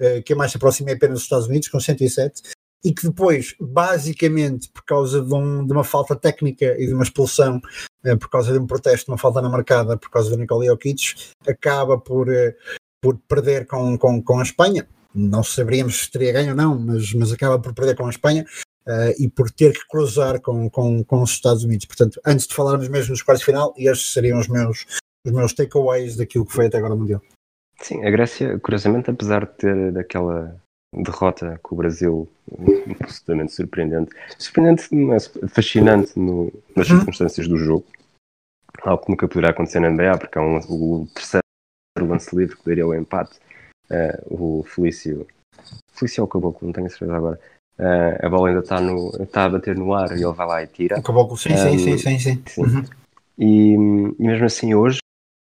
[0.00, 2.42] uh, que é mais se aproxima apenas dos Estados Unidos, com 107,
[2.82, 7.02] e que depois, basicamente, por causa de, um, de uma falta técnica e de uma
[7.02, 7.60] expulsão,
[8.06, 11.14] uh, por causa de um protesto, uma falta na marcada, por causa do Nikola Jokic,
[11.46, 12.54] acaba por, uh,
[13.02, 14.88] por perder com, com, com a Espanha.
[15.14, 18.46] Não saberíamos se teria ganho ou não, mas, mas acaba por perder com a Espanha
[18.88, 21.84] uh, e por ter que cruzar com, com, com os Estados Unidos.
[21.84, 24.86] Portanto, antes de falarmos mesmo nos quartos de final, estes seriam os meus,
[25.24, 27.22] os meus takeaways daquilo que foi até agora o Mundial.
[27.80, 30.56] Sim, a Grécia, curiosamente, apesar de ter daquela
[30.92, 32.28] derrota com o Brasil
[33.00, 36.96] absolutamente surpreendente, surpreendente, mas fascinante no, nas uhum.
[36.96, 37.86] circunstâncias do jogo,
[38.82, 41.42] algo que nunca poderá acontecer na NBA, porque é um, o terceiro
[42.00, 43.38] lance livre que daria o empate,
[43.90, 45.26] uh, o Felício,
[45.92, 47.40] Felício é o Caboclo, não tenho a certeza agora,
[47.78, 48.80] Uh, a bola ainda está
[49.30, 50.98] tá a bater no ar e ele vai lá e tira.
[50.98, 52.60] Acabou com sim, um, sim, sim, sim, sim.
[52.60, 52.84] Uhum.
[53.38, 54.98] E, e, mesmo assim hoje,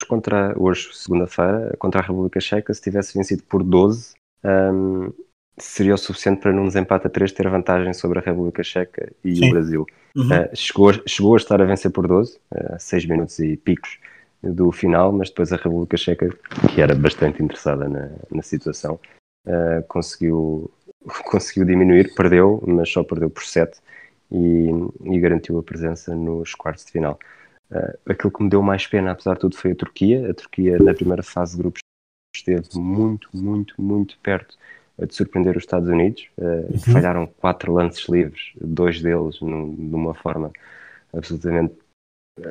[0.07, 4.13] contra, hoje, segunda-feira, contra a República Checa, se tivesse vencido por 12,
[4.43, 5.11] um,
[5.57, 9.35] seria o suficiente para num desempate a 3 ter vantagem sobre a República Checa e
[9.35, 9.49] sim.
[9.49, 9.85] o Brasil.
[10.15, 10.27] Uhum.
[10.27, 13.99] Uh, chegou, chegou a estar a vencer por 12, uh, 6 minutos e picos
[14.41, 16.29] do final, mas depois a República Checa,
[16.73, 18.99] que era bastante interessada na, na situação,
[19.47, 20.71] uh, conseguiu
[21.25, 23.79] conseguiu diminuir, perdeu, mas só perdeu por 7
[24.31, 24.69] e,
[25.03, 27.19] e garantiu a presença nos quartos de final.
[27.71, 30.29] Uh, aquilo que me deu mais pena, apesar de tudo, foi a Turquia.
[30.29, 31.81] A Turquia, na primeira fase de grupos,
[32.35, 34.57] esteve muito, muito, muito perto
[34.97, 36.29] de surpreender os Estados Unidos.
[36.37, 36.79] Uh, uhum.
[36.79, 40.51] Falharam quatro lances livres, dois deles num, de uma forma
[41.13, 41.75] absolutamente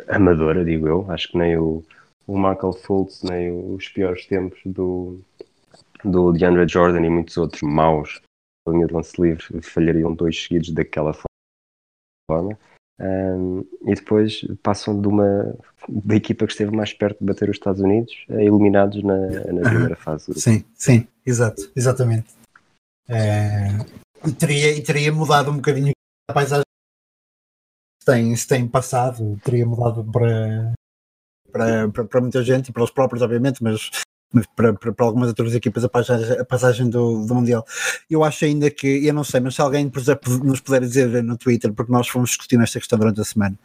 [0.09, 1.11] amadora, digo eu.
[1.11, 1.85] Acho que nem o,
[2.27, 5.21] o Michael Fultz, nem os piores tempos do,
[6.05, 8.21] do DeAndre Jordan e muitos outros maus
[8.69, 11.13] linha de lance livre falhariam dois seguidos daquela
[12.31, 12.59] forma.
[13.01, 15.57] Um, e depois passam de uma
[15.89, 19.17] da equipa que esteve mais perto de bater os Estados Unidos a eliminados na,
[19.53, 20.33] na primeira fase.
[20.39, 22.33] Sim, sim, exato, exatamente.
[23.09, 23.69] É,
[24.25, 25.91] e, teria, e teria mudado um bocadinho
[26.31, 26.63] a paisagem
[28.03, 30.73] se tem, se tem passado, teria mudado para,
[31.51, 33.91] para, para, para muita gente e para os próprios, obviamente, mas
[34.55, 37.65] para, para, para, algumas outras equipas a passagem, a passagem do, do, Mundial.
[38.09, 39.91] Eu acho ainda que, eu não sei, mas se alguém
[40.43, 43.59] nos puder dizer no Twitter, porque nós fomos discutindo esta questão durante a semana,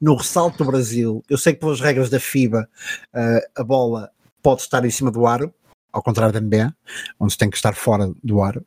[0.00, 2.68] no ressalto do Brasil, eu sei que pelas regras da FIBA
[3.14, 4.10] uh, a bola
[4.42, 5.52] pode estar em cima do aro,
[5.92, 6.74] ao contrário da NBA,
[7.20, 8.64] onde tem que estar fora do ar, uh,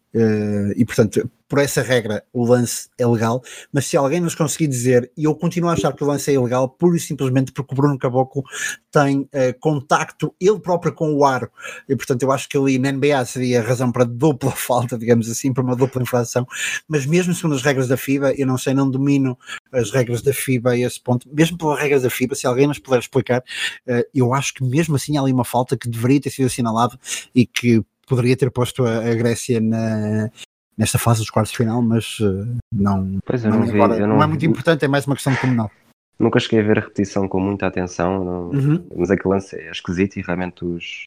[0.76, 3.42] e portanto por essa regra o lance é legal,
[3.72, 6.34] mas se alguém nos conseguir dizer, e eu continuo a achar que o lance é
[6.34, 8.44] ilegal, pura e simplesmente porque o Bruno Caboclo
[8.92, 11.50] tem uh, contacto ele próprio com o aro,
[11.88, 15.54] e portanto eu acho que ali na NBA seria razão para dupla falta, digamos assim,
[15.54, 16.46] para uma dupla infração,
[16.88, 19.38] mas mesmo segundo as regras da FIBA, eu não sei, não domino
[19.72, 22.80] as regras da FIBA a esse ponto, mesmo pelas regras da FIBA, se alguém nos
[22.80, 26.30] puder explicar, uh, eu acho que mesmo assim há ali uma falta que deveria ter
[26.30, 27.00] sido assinalada
[27.34, 30.32] e que poderia ter posto a, a Grécia na,
[30.78, 34.00] nesta fase dos quartos de final, mas uh, não, pois eu não, não, vi, agora,
[34.00, 35.72] eu não, não, é muito importante, é mais uma questão de comunal.
[36.20, 38.88] Nunca cheguei a ver a repetição com muita atenção, não, uhum.
[38.96, 41.04] mas aquele lance é esquisito e realmente os,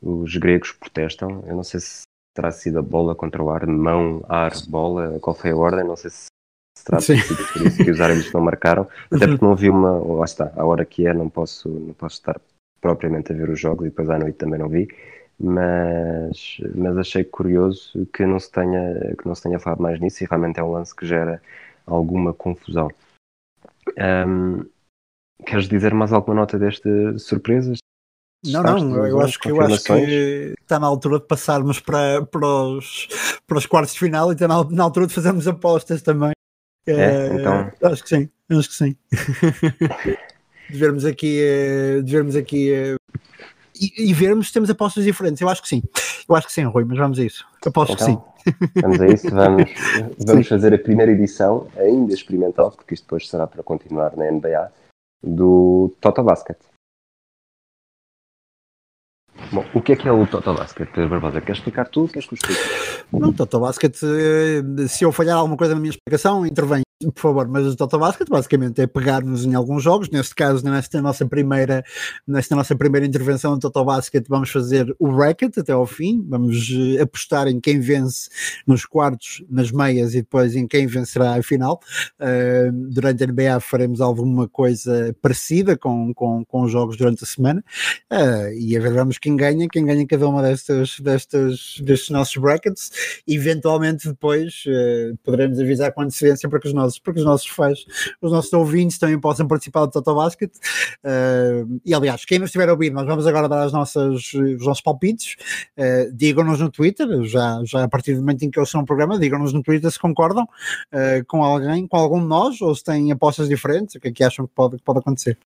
[0.00, 1.44] os gregos protestam.
[1.46, 2.02] Eu não sei se
[2.36, 5.96] terá sido a bola contra o ar, mão, ar, bola, qual foi a ordem, não
[5.96, 6.26] sei se
[6.84, 7.20] terá sido
[7.52, 9.30] por isso que os árbitros não marcaram, até uhum.
[9.32, 12.40] porque não vi uma, lá está, a hora que é, não posso, não posso estar
[12.80, 14.88] propriamente a ver os jogos e depois à noite também não vi
[15.40, 20.24] mas, mas achei curioso que não, se tenha, que não se tenha falado mais nisso
[20.24, 21.40] e realmente é um lance que gera
[21.86, 22.88] alguma confusão.
[23.96, 24.64] Um,
[25.46, 27.78] queres dizer mais alguma nota deste surpresas?
[28.44, 32.46] Não, não, eu acho que eu acho que está na altura de passarmos para, para,
[32.46, 33.08] os,
[33.46, 36.32] para os quartos de final e está na, na altura de fazermos apostas também.
[36.86, 37.72] É, é, então...
[37.90, 38.96] Acho que sim, acho que sim.
[40.70, 41.40] de vermos aqui,
[42.04, 42.96] de vermos aqui
[43.80, 45.40] e, e, vermos se temos apostas diferentes.
[45.40, 45.82] Eu acho que sim.
[46.28, 47.46] Eu acho que sim, Rui, mas vamos a isso.
[47.64, 48.80] Eu posso Então, que sim.
[48.80, 49.70] Vamos a isso, vamos,
[50.26, 54.72] vamos fazer a primeira edição, ainda experimental, porque isto depois será para continuar na NBA,
[55.22, 56.56] do Toto Basket.
[59.52, 61.40] Bom, o que é que é o Toto Basket, Barbosa?
[61.40, 62.08] Queres explicar tu?
[62.08, 63.06] Queres que eu explique?
[63.12, 66.82] Não, Toto Basket, eh, se eu falhar alguma coisa na minha explicação, intervém,
[67.14, 67.48] por favor.
[67.48, 71.84] Mas o Toto Basket basicamente é pegar-nos em alguns jogos, neste caso, nesta nossa primeira,
[72.26, 76.70] nesta nossa primeira intervenção no Toto Basket, vamos fazer o bracket até ao fim, vamos
[76.70, 78.28] eh, apostar em quem vence
[78.66, 81.80] nos quartos, nas meias e depois em quem vencerá a final.
[82.20, 87.26] Uh, durante a NBA faremos alguma coisa parecida com, com, com os jogos durante a
[87.26, 87.64] semana
[88.12, 92.36] uh, e a ver vamos quem ganha, quem ganha cada uma destas, destas, destes nossos
[92.36, 92.90] brackets
[93.26, 97.48] eventualmente depois uh, poderemos avisar com antecedência para que os nossos, para que os nossos
[97.48, 97.84] fãs,
[98.22, 100.52] os nossos ouvintes também possam participar do Toto Basket.
[101.04, 104.64] Uh, e aliás, quem nos estiver a ouvir, nós vamos agora dar as nossas, os
[104.64, 105.34] nossos palpites.
[105.76, 108.84] Uh, digam-nos no Twitter, já, já a partir do momento em que eles são um
[108.84, 110.46] programa, digam-nos no Twitter se concordam
[111.26, 114.22] com alguém, com algum de nós, ou se têm apostas diferentes, o que é que
[114.22, 115.38] acham que pode, que pode acontecer.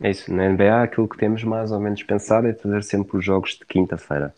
[0.00, 3.24] É isso, na NBA aquilo que temos mais ou menos pensado é fazer sempre os
[3.24, 4.34] jogos de quinta-feira.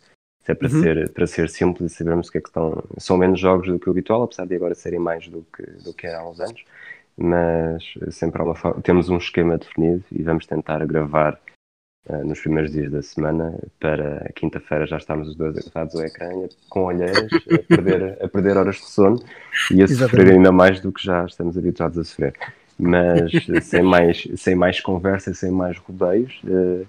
[0.47, 0.81] Se é para, uhum.
[0.81, 2.85] ser, para ser simples e sabermos o que é que estão.
[2.99, 5.93] São menos jogos do que o habitual, apesar de agora serem mais do que, do
[5.93, 6.65] que era há uns anos.
[7.17, 7.83] Mas
[8.13, 11.37] sempre há uma forma, temos um esquema definido e vamos tentar gravar
[12.09, 16.29] uh, nos primeiros dias da semana para quinta-feira já estamos os dois agarrados ao ecrã
[16.69, 19.19] com olheiras a perder, a perder horas de sono
[19.73, 19.97] e a Exatamente.
[19.97, 22.35] sofrer ainda mais do que já estamos habituados a sofrer.
[22.79, 23.33] Mas
[23.63, 26.87] sem mais, sem mais conversa, sem mais rodeios, uh,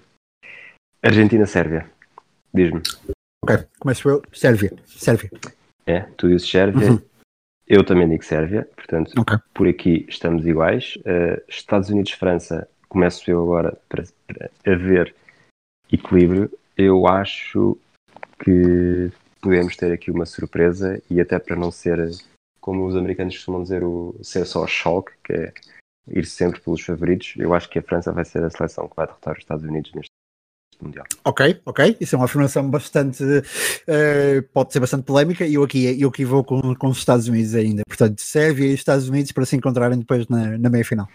[1.02, 1.90] Argentina-Sérvia.
[2.54, 2.82] Diz-me.
[3.42, 4.22] Ok, começo eu.
[4.32, 4.72] Sérvia.
[4.86, 5.30] Sérvia.
[5.86, 6.92] É, tu dizes Sérvia.
[6.92, 7.02] Uhum.
[7.66, 9.36] Eu também digo Sérvia, portanto, okay.
[9.52, 10.96] por aqui estamos iguais.
[10.98, 15.14] Uh, Estados Unidos-França, começo eu agora para, para haver
[15.92, 16.50] equilíbrio.
[16.76, 17.76] Eu acho
[18.42, 19.10] que
[19.40, 21.98] podemos ter aqui uma surpresa e até para não ser,
[22.60, 25.52] como os americanos costumam dizer, o, ser só choque, que é
[26.08, 29.06] ir sempre pelos favoritos, eu acho que a França vai ser a seleção que vai
[29.06, 30.07] derrotar os Estados Unidos neste
[30.80, 31.04] mundial.
[31.24, 36.00] Ok, ok, isso é uma afirmação bastante, uh, pode ser bastante polémica e eu aqui,
[36.00, 39.44] eu aqui vou com, com os Estados Unidos ainda, portanto Sérvia e Estados Unidos para
[39.44, 41.08] se encontrarem depois na, na meia final.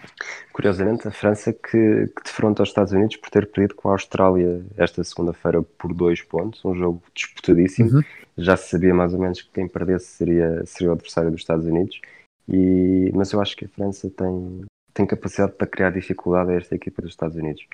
[0.52, 4.64] Curiosamente a França que, que defronta os Estados Unidos por ter perdido com a Austrália
[4.78, 8.02] esta segunda-feira por dois pontos, um jogo disputadíssimo, uhum.
[8.38, 11.66] já se sabia mais ou menos que quem perdesse seria, seria o adversário dos Estados
[11.66, 12.00] Unidos,
[12.48, 16.76] e, mas eu acho que a França tem, tem capacidade para criar dificuldade a esta
[16.76, 17.66] equipa dos Estados Unidos.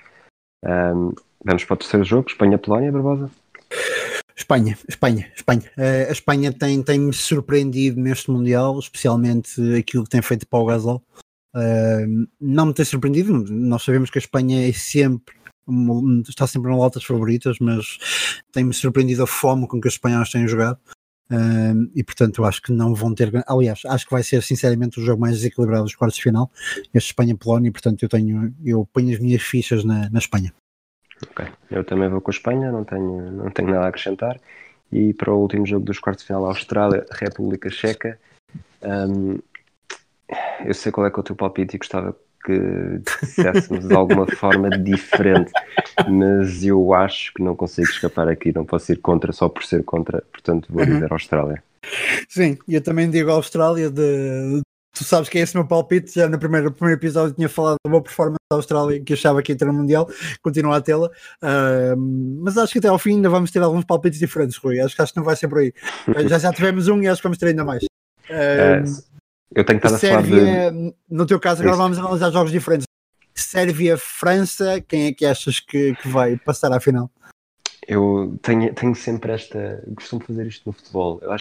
[0.64, 1.12] Um,
[1.44, 3.30] vamos para o terceiro jogo, Espanha-Polónia, Barbosa?
[4.36, 5.70] Espanha, Espanha, Espanha.
[5.76, 10.66] Uh, a Espanha tem, tem-me surpreendido neste Mundial, especialmente aquilo que tem feito para o
[10.66, 11.02] Gasol.
[11.54, 15.40] Uh, não me tem surpreendido, nós sabemos que a Espanha é sempre
[16.28, 17.98] está sempre na altas favoritas, mas
[18.52, 20.78] tem-me surpreendido a fome com que os espanhóis têm jogado.
[21.94, 25.20] E portanto acho que não vão ter aliás, acho que vai ser sinceramente o jogo
[25.20, 26.50] mais desequilibrado dos quartos de final
[26.92, 30.52] este Espanha-Polónia e portanto eu tenho eu ponho as minhas fichas na, na Espanha
[31.28, 34.40] Ok, eu também vou com a Espanha, não tenho, não tenho nada a acrescentar.
[34.90, 38.18] E para o último jogo dos quartos de final, Austrália, República Checa.
[38.82, 39.38] Um,
[40.64, 44.26] eu sei qual é que é o teu palpite e gostava que dissessemos de alguma
[44.26, 45.52] forma diferente,
[46.08, 49.84] mas eu acho que não consigo escapar aqui, não posso ir contra só por ser
[49.84, 50.94] contra, portanto vou uhum.
[50.94, 51.62] dizer Austrália.
[52.28, 54.62] Sim, eu também digo Austrália de,
[54.92, 57.76] tu sabes que é esse meu palpite, já no primeiro, no primeiro episódio tinha falado
[57.84, 60.08] da boa performance da Austrália, que achava que ia ter no Mundial,
[60.42, 61.96] continua a tê-la, uh,
[62.42, 65.02] mas acho que até ao fim ainda vamos ter alguns palpites diferentes, Rui, acho que,
[65.02, 65.72] acho que não vai ser por aí.
[66.28, 67.84] já já tivemos um e acho que vamos ter ainda mais.
[68.30, 69.09] Uh,
[69.54, 70.94] eu tenho que estar a Sérvia, de...
[71.08, 71.82] no teu caso, agora Isso.
[71.82, 72.86] vamos analisar jogos diferentes.
[73.34, 77.10] Sérvia, França, quem é que achas que, que vai passar à final?
[77.86, 79.82] Eu tenho, tenho sempre esta.
[79.96, 81.18] Costumo fazer isto no futebol.
[81.22, 81.40] Eu acho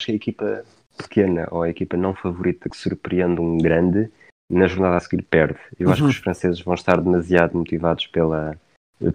[0.00, 0.64] que a equipa
[0.96, 4.10] pequena ou a equipa não favorita que surpreende um grande,
[4.48, 5.58] na jornada a seguir perde.
[5.78, 5.92] Eu uhum.
[5.92, 8.56] acho que os franceses vão estar demasiado motivados pela,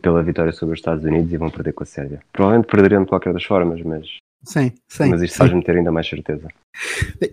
[0.01, 2.21] pela vitória sobre os Estados Unidos e vão perder com a Sérvia.
[2.31, 4.17] Provavelmente perderiam de qualquer das formas, mas.
[4.43, 5.09] Sim, sim.
[5.09, 6.47] Mas isto faz-me ter ainda mais certeza.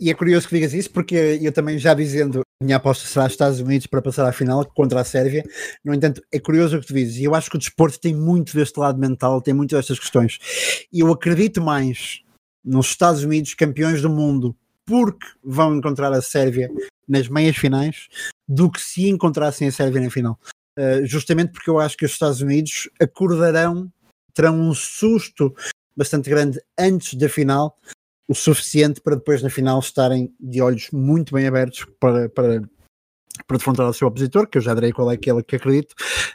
[0.01, 3.27] E é curioso que digas isso, porque eu também já dizendo a minha aposta será
[3.27, 5.45] Estados Unidos para passar à final contra a Sérvia.
[5.85, 8.15] No entanto, é curioso o que tu dizes, e eu acho que o desporto tem
[8.15, 10.39] muito deste lado mental, tem muito destas questões.
[10.93, 12.23] E eu acredito mais
[12.65, 16.71] nos Estados Unidos, campeões do mundo, porque vão encontrar a Sérvia
[17.07, 18.09] nas meias finais,
[18.49, 20.39] do que se encontrassem a Sérvia na final.
[20.79, 23.93] Uh, justamente porque eu acho que os Estados Unidos acordarão,
[24.33, 25.55] terão um susto
[25.97, 27.77] bastante grande antes da final,
[28.29, 32.63] o suficiente para depois na final estarem de olhos muito bem abertos para, para,
[33.47, 35.93] para defrontar o seu opositor, que eu já direi qual é aquele que acredito,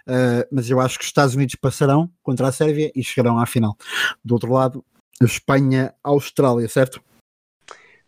[0.07, 3.45] uh, mas eu acho que os Estados Unidos passarão contra a Sérvia e chegarão à
[3.45, 3.75] final.
[4.23, 4.85] Do outro lado,
[5.21, 7.01] Espanha-Austrália, certo?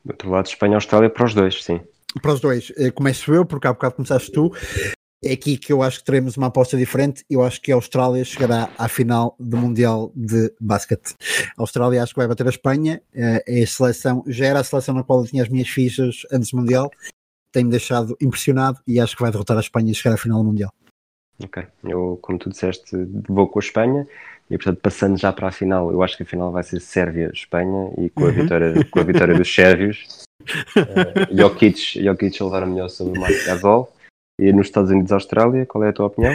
[0.04, 1.82] Do outro lado, Espanha-Austrália para os dois, sim.
[2.22, 2.72] Para os dois.
[2.78, 4.52] Eh, começo eu, porque há bocado começaste tu.
[5.24, 7.24] É aqui que eu acho que teremos uma aposta diferente.
[7.30, 11.14] Eu acho que a Austrália chegará à final do Mundial de Basquete.
[11.56, 13.00] A Austrália acho que vai bater a Espanha.
[13.14, 16.50] É a seleção, já era a seleção na qual eu tinha as minhas fichas antes
[16.50, 16.90] do Mundial.
[17.52, 20.46] Tem-me deixado impressionado e acho que vai derrotar a Espanha e chegar à final do
[20.46, 20.74] Mundial.
[21.44, 22.96] Ok, eu, como tu disseste,
[23.28, 24.08] vou com a Espanha
[24.50, 27.94] e, portanto, passando já para a final, eu acho que a final vai ser Sérvia-Espanha
[28.00, 28.34] e com a, uhum.
[28.34, 30.26] vitória, com a vitória dos sérvios,
[30.76, 33.94] uh, Jokic, Jokic levar a melhor sobre o Marco Gasol.
[34.42, 36.34] E nos Estados Unidos Austrália, qual é a tua opinião?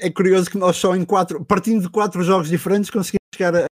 [0.00, 3.66] É curioso que nós só em quatro, partindo de quatro jogos diferentes, conseguimos chegar a,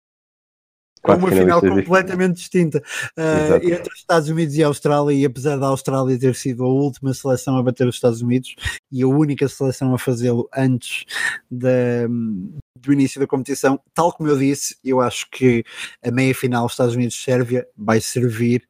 [1.15, 2.81] uma final completamente distinta.
[3.17, 6.67] Uh, entre os Estados Unidos e a Austrália e apesar da Austrália ter sido a
[6.67, 8.55] última seleção a bater os Estados Unidos
[8.89, 11.03] e a única seleção a fazê-lo antes
[11.51, 15.65] da, do início da competição, tal como eu disse, eu acho que
[16.01, 18.65] a meia final Estados Unidos-Sérvia vai servir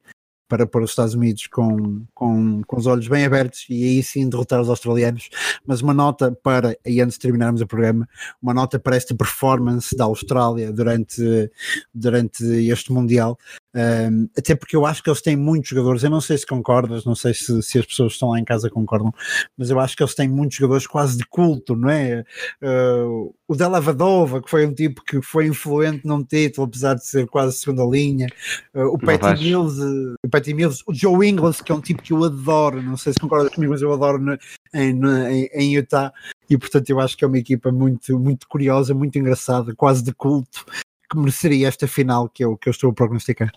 [0.48, 4.30] para pôr os Estados Unidos com, com, com os olhos bem abertos e aí sim
[4.30, 5.30] derrotar os australianos.
[5.66, 8.08] Mas uma nota para, e antes de terminarmos o programa,
[8.42, 11.52] uma nota para esta performance da Austrália durante,
[11.94, 13.38] durante este Mundial.
[13.78, 16.04] Um, até porque eu acho que eles têm muitos jogadores.
[16.04, 18.44] Eu não sei se concordas, não sei se, se as pessoas que estão lá em
[18.44, 19.14] casa concordam,
[19.56, 22.26] mas eu acho que eles têm muitos jogadores quase de culto, não é?
[22.60, 27.06] Uh, o Della Vadova, que foi um tipo que foi influente num título, apesar de
[27.06, 28.28] ser quase segunda linha.
[28.74, 32.02] Uh, o Patty Mills, uh, o Patty Mills, o Joe Ingles, que é um tipo
[32.02, 32.82] que eu adoro.
[32.82, 34.36] Não sei se concordas comigo, mas eu adoro no,
[34.74, 36.12] em, no, em, em Utah.
[36.50, 40.14] E portanto, eu acho que é uma equipa muito, muito curiosa, muito engraçada, quase de
[40.14, 40.66] culto
[41.10, 43.52] que mereceria esta final que eu, que eu estou a prognosticar.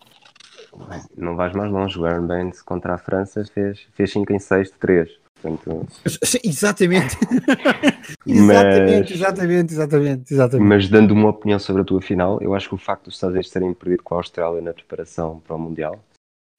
[1.17, 4.69] Não vais mais longe, o Aaron Baines contra a França fez, fez 5 em 6
[4.69, 5.21] de 3.
[5.43, 5.87] Portanto...
[6.45, 7.17] Exatamente.
[8.27, 10.69] exatamente, exatamente, exatamente, exatamente.
[10.69, 13.35] Mas dando uma opinião sobre a tua final, eu acho que o facto dos Estados
[13.35, 16.05] Unidos terem perdido com a Austrália na preparação para o Mundial,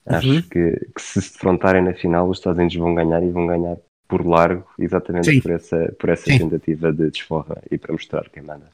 [0.06, 0.16] uhum.
[0.16, 3.46] acho que, que, se se defrontarem na final, os Estados Unidos vão ganhar e vão
[3.46, 3.76] ganhar
[4.08, 5.40] por largo, exatamente Sim.
[5.40, 8.68] por essa, por essa tentativa de desforra e para mostrar quem manda.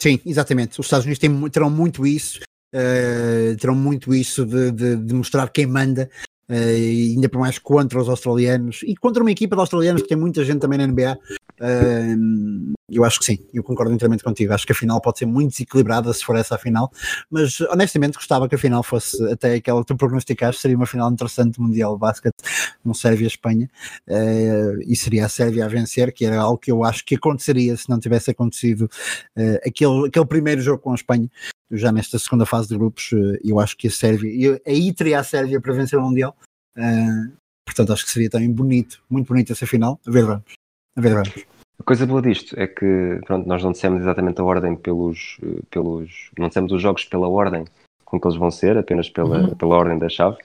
[0.00, 0.80] Sim, exatamente.
[0.80, 2.40] Os Estados Unidos têm, terão muito isso,
[2.74, 6.08] uh, terão muito isso de, de, de, mostrar quem manda,
[6.48, 10.16] uh, ainda por mais contra os australianos e contra uma equipa de australianos que tem
[10.16, 11.18] muita gente também na NBA.
[11.60, 14.52] Uh, eu acho que sim, eu concordo inteiramente contigo.
[14.52, 16.90] Acho que a final pode ser muito desequilibrada se for essa a final,
[17.30, 21.10] mas honestamente gostava que a final fosse até aquela que tu prognosticaste, seria uma final
[21.10, 22.34] interessante mundial de basquete,
[22.84, 23.70] um Sérvia-Espanha,
[24.08, 27.76] uh, e seria a Sérvia a vencer, que era algo que eu acho que aconteceria
[27.76, 28.82] se não tivesse acontecido
[29.36, 31.30] uh, aquele, aquele primeiro jogo com a Espanha.
[31.70, 35.20] Já nesta segunda fase de grupos, uh, eu acho que a Sérvia, eu, aí teria
[35.20, 36.36] a Sérvia para vencer o Mundial.
[37.66, 40.00] portanto, acho que seria também bonito, muito bonito essa final.
[40.06, 40.52] A ver, vamos.
[40.96, 41.32] A ver, vamos.
[41.78, 45.38] A coisa boa disto é que pronto, nós não dissemos exatamente a ordem pelos,
[45.70, 46.30] pelos.
[46.38, 47.64] Não dissemos os jogos pela ordem
[48.12, 49.54] com que eles vão ser, apenas pela, uhum.
[49.54, 50.36] pela ordem da chave.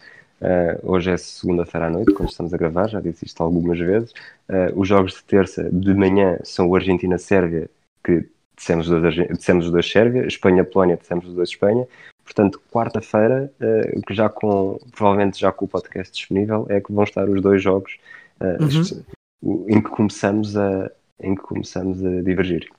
[0.41, 4.11] Uh, hoje é segunda-feira à noite, quando estamos a gravar, já disse isto algumas vezes.
[4.47, 7.69] Uh, os jogos de terça de manhã são o Argentina-Sérvia,
[8.03, 11.87] que dissemos os, dois, dissemos os dois Sérvia, Espanha-Polónia, dissemos os dois Espanha.
[12.23, 17.03] Portanto, quarta-feira, uh, que já com, provavelmente já com o podcast disponível, é que vão
[17.03, 17.97] estar os dois jogos
[18.39, 19.65] uhum.
[19.67, 22.69] em que começamos a, em que começamos a divergir.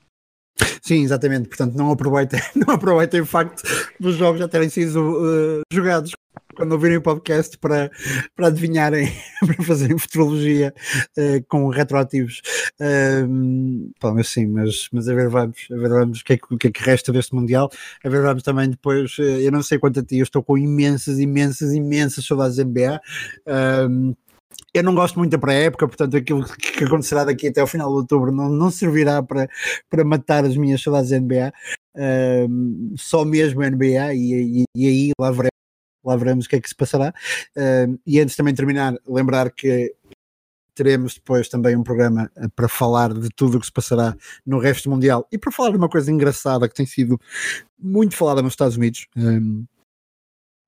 [0.82, 1.48] Sim, exatamente.
[1.48, 3.62] Portanto, não aproveitem, não aproveitem o facto
[4.00, 6.12] dos jogos já terem sido uh, jogados
[6.54, 7.88] quando ouvirem o podcast para,
[8.34, 9.12] para adivinharem,
[9.46, 10.74] para fazerem futurologia
[11.16, 12.42] uh, com retroativos.
[14.00, 16.56] Bom, mas sim, mas, mas a ver vamos, a ver vamos o que, é que,
[16.56, 17.70] que é que resta deste Mundial.
[18.04, 20.58] A ver vamos também depois, uh, eu não sei quanto a ti, eu estou com
[20.58, 23.00] imensas, imensas, imensas saudades da NBA.
[23.46, 24.16] Uh,
[24.74, 27.96] eu não gosto muito da pré-época, portanto aquilo que acontecerá daqui até ao final de
[27.96, 29.48] outubro não, não servirá para,
[29.88, 31.52] para matar as minhas saudades da NBA,
[32.96, 35.50] só mesmo NBA e, e, e, aí lá veremos,
[36.04, 37.12] lá veremos o que é que se passará.
[38.06, 39.94] E antes também de terminar, lembrar que
[40.78, 44.60] teremos depois também um programa eh, para falar de tudo o que se passará no
[44.60, 47.20] resto Mundial e para falar de uma coisa engraçada que tem sido
[47.76, 49.08] muito falada nos Estados Unidos.
[49.16, 49.66] Um,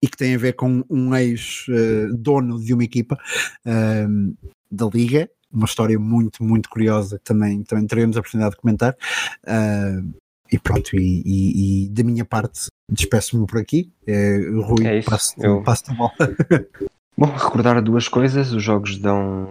[0.02, 3.18] e que tem a ver com um ex-dono de uma equipa
[3.66, 4.34] um,
[4.70, 8.96] da Liga, uma história muito, muito curiosa que também, também teremos a oportunidade de comentar.
[9.44, 10.14] Uh,
[10.52, 13.92] e pronto, e, e, e, da minha parte despeço-me por aqui.
[14.08, 15.62] Uh, Rui, é passo-te Eu...
[15.62, 16.12] passo a bola.
[17.16, 19.50] Bom, recordar duas coisas: os jogos dão.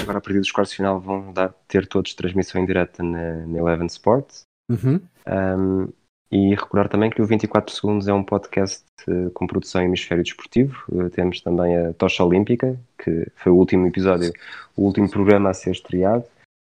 [0.00, 3.46] Agora a partir dos quartos de final vão dar, ter todos transmissão em direta na,
[3.46, 4.42] na Eleven Sports.
[4.70, 5.00] Uhum.
[5.26, 5.88] Um,
[6.30, 10.22] e recordar também que o 24 Segundos é um podcast uh, com produção em hemisfério
[10.22, 10.84] desportivo.
[10.88, 14.32] Uh, temos também a Tocha Olímpica, que foi o último episódio,
[14.76, 16.24] o último programa a ser estreado.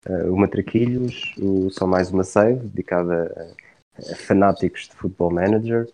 [0.06, 3.22] Uh, o Matraquilhos, o Só Mais Uma Save, dedicado a,
[3.98, 5.88] a, fanáticos de Football Manager.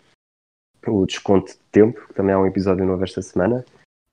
[0.86, 3.64] o desconto de tempo, que também há um episódio novo esta semana,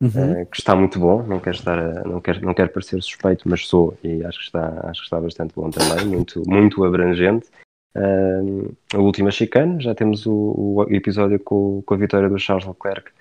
[0.02, 0.44] Uhum.
[0.44, 1.24] uh, que está muito bom.
[1.24, 4.46] Não quero estar, a, não quero, não quero parecer suspeito, mas sou e acho que
[4.46, 7.50] está, acho que está bastante bom também, muito, muito abrangente.
[7.96, 12.68] Uh, a última chicane, já temos o, o episódio com, com, a vitória do Charles
[12.68, 13.12] Leclerc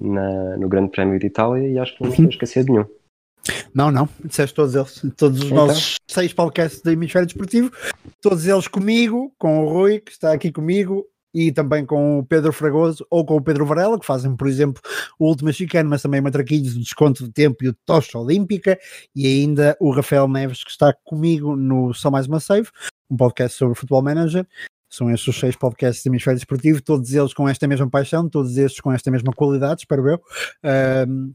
[0.00, 2.86] na, no Grande Prémio de Itália e acho que não estou a esquecer de nenhum.
[3.72, 5.66] Não, não, disseste todos eles, todos os então.
[5.66, 7.70] nossos seis podcasts do Hemisfério Desportivo,
[8.20, 12.50] todos eles comigo, com o Rui, que está aqui comigo, e também com o Pedro
[12.50, 14.82] Fragoso ou com o Pedro Varela, que fazem, por exemplo,
[15.18, 18.78] o Último Chicano, mas também Matraquilhos, o Desconto de Tempo e o Tocha Olímpica,
[19.14, 22.70] e ainda o Rafael Neves, que está comigo no Só Mais Uma Save,
[23.10, 24.46] um podcast sobre Futebol Manager.
[24.88, 28.56] São estes os seis podcasts do Hemisfério Desportivo, todos eles com esta mesma paixão, todos
[28.56, 30.22] estes com esta mesma qualidade, espero eu.
[31.08, 31.34] Um,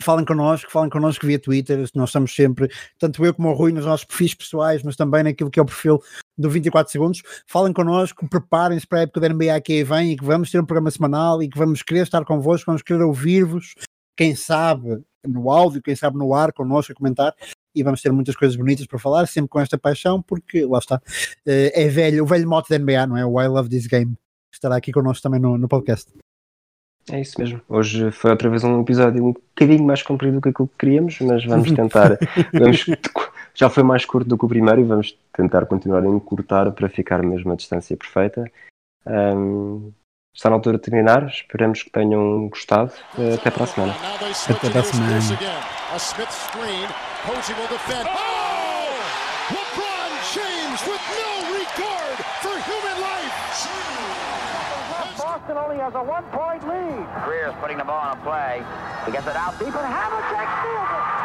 [0.00, 3.84] falem connosco, falem connosco via Twitter, nós estamos sempre, tanto eu como o Rui, nos
[3.84, 6.00] nossos perfis pessoais, mas também naquilo que é o perfil
[6.36, 10.16] do 24 segundos, falem connosco, preparem-se para a época da NBA que aí vem e
[10.16, 13.74] que vamos ter um programa semanal e que vamos querer estar convosco, vamos querer ouvir-vos,
[14.16, 17.34] quem sabe no áudio, quem sabe no ar, connosco a comentar,
[17.74, 21.00] e vamos ter muitas coisas bonitas para falar, sempre com esta paixão, porque lá está,
[21.46, 23.24] é velho, o velho mote da NBA, não é?
[23.24, 24.14] O I Love This Game,
[24.52, 26.12] estará aqui connosco também no, no podcast.
[27.10, 27.60] É isso mesmo.
[27.68, 31.18] Hoje foi outra vez um episódio um bocadinho mais comprido do que aquilo que queríamos,
[31.20, 32.18] mas vamos tentar.
[32.52, 32.86] vamos,
[33.54, 36.88] já foi mais curto do que o primeiro e vamos tentar continuar a encurtar para
[36.88, 38.44] ficar mesmo a distância perfeita.
[39.06, 39.90] Um,
[40.34, 41.26] está na altura de terminar.
[41.28, 42.92] Esperamos que tenham gostado.
[43.34, 43.96] Até para a semana.
[44.48, 47.07] Até para a semana.
[55.18, 57.06] Boston only has a one-point lead.
[57.24, 58.62] Greer's putting the ball on a play.
[59.04, 61.17] He gets it out deep, and Havlicek steals it.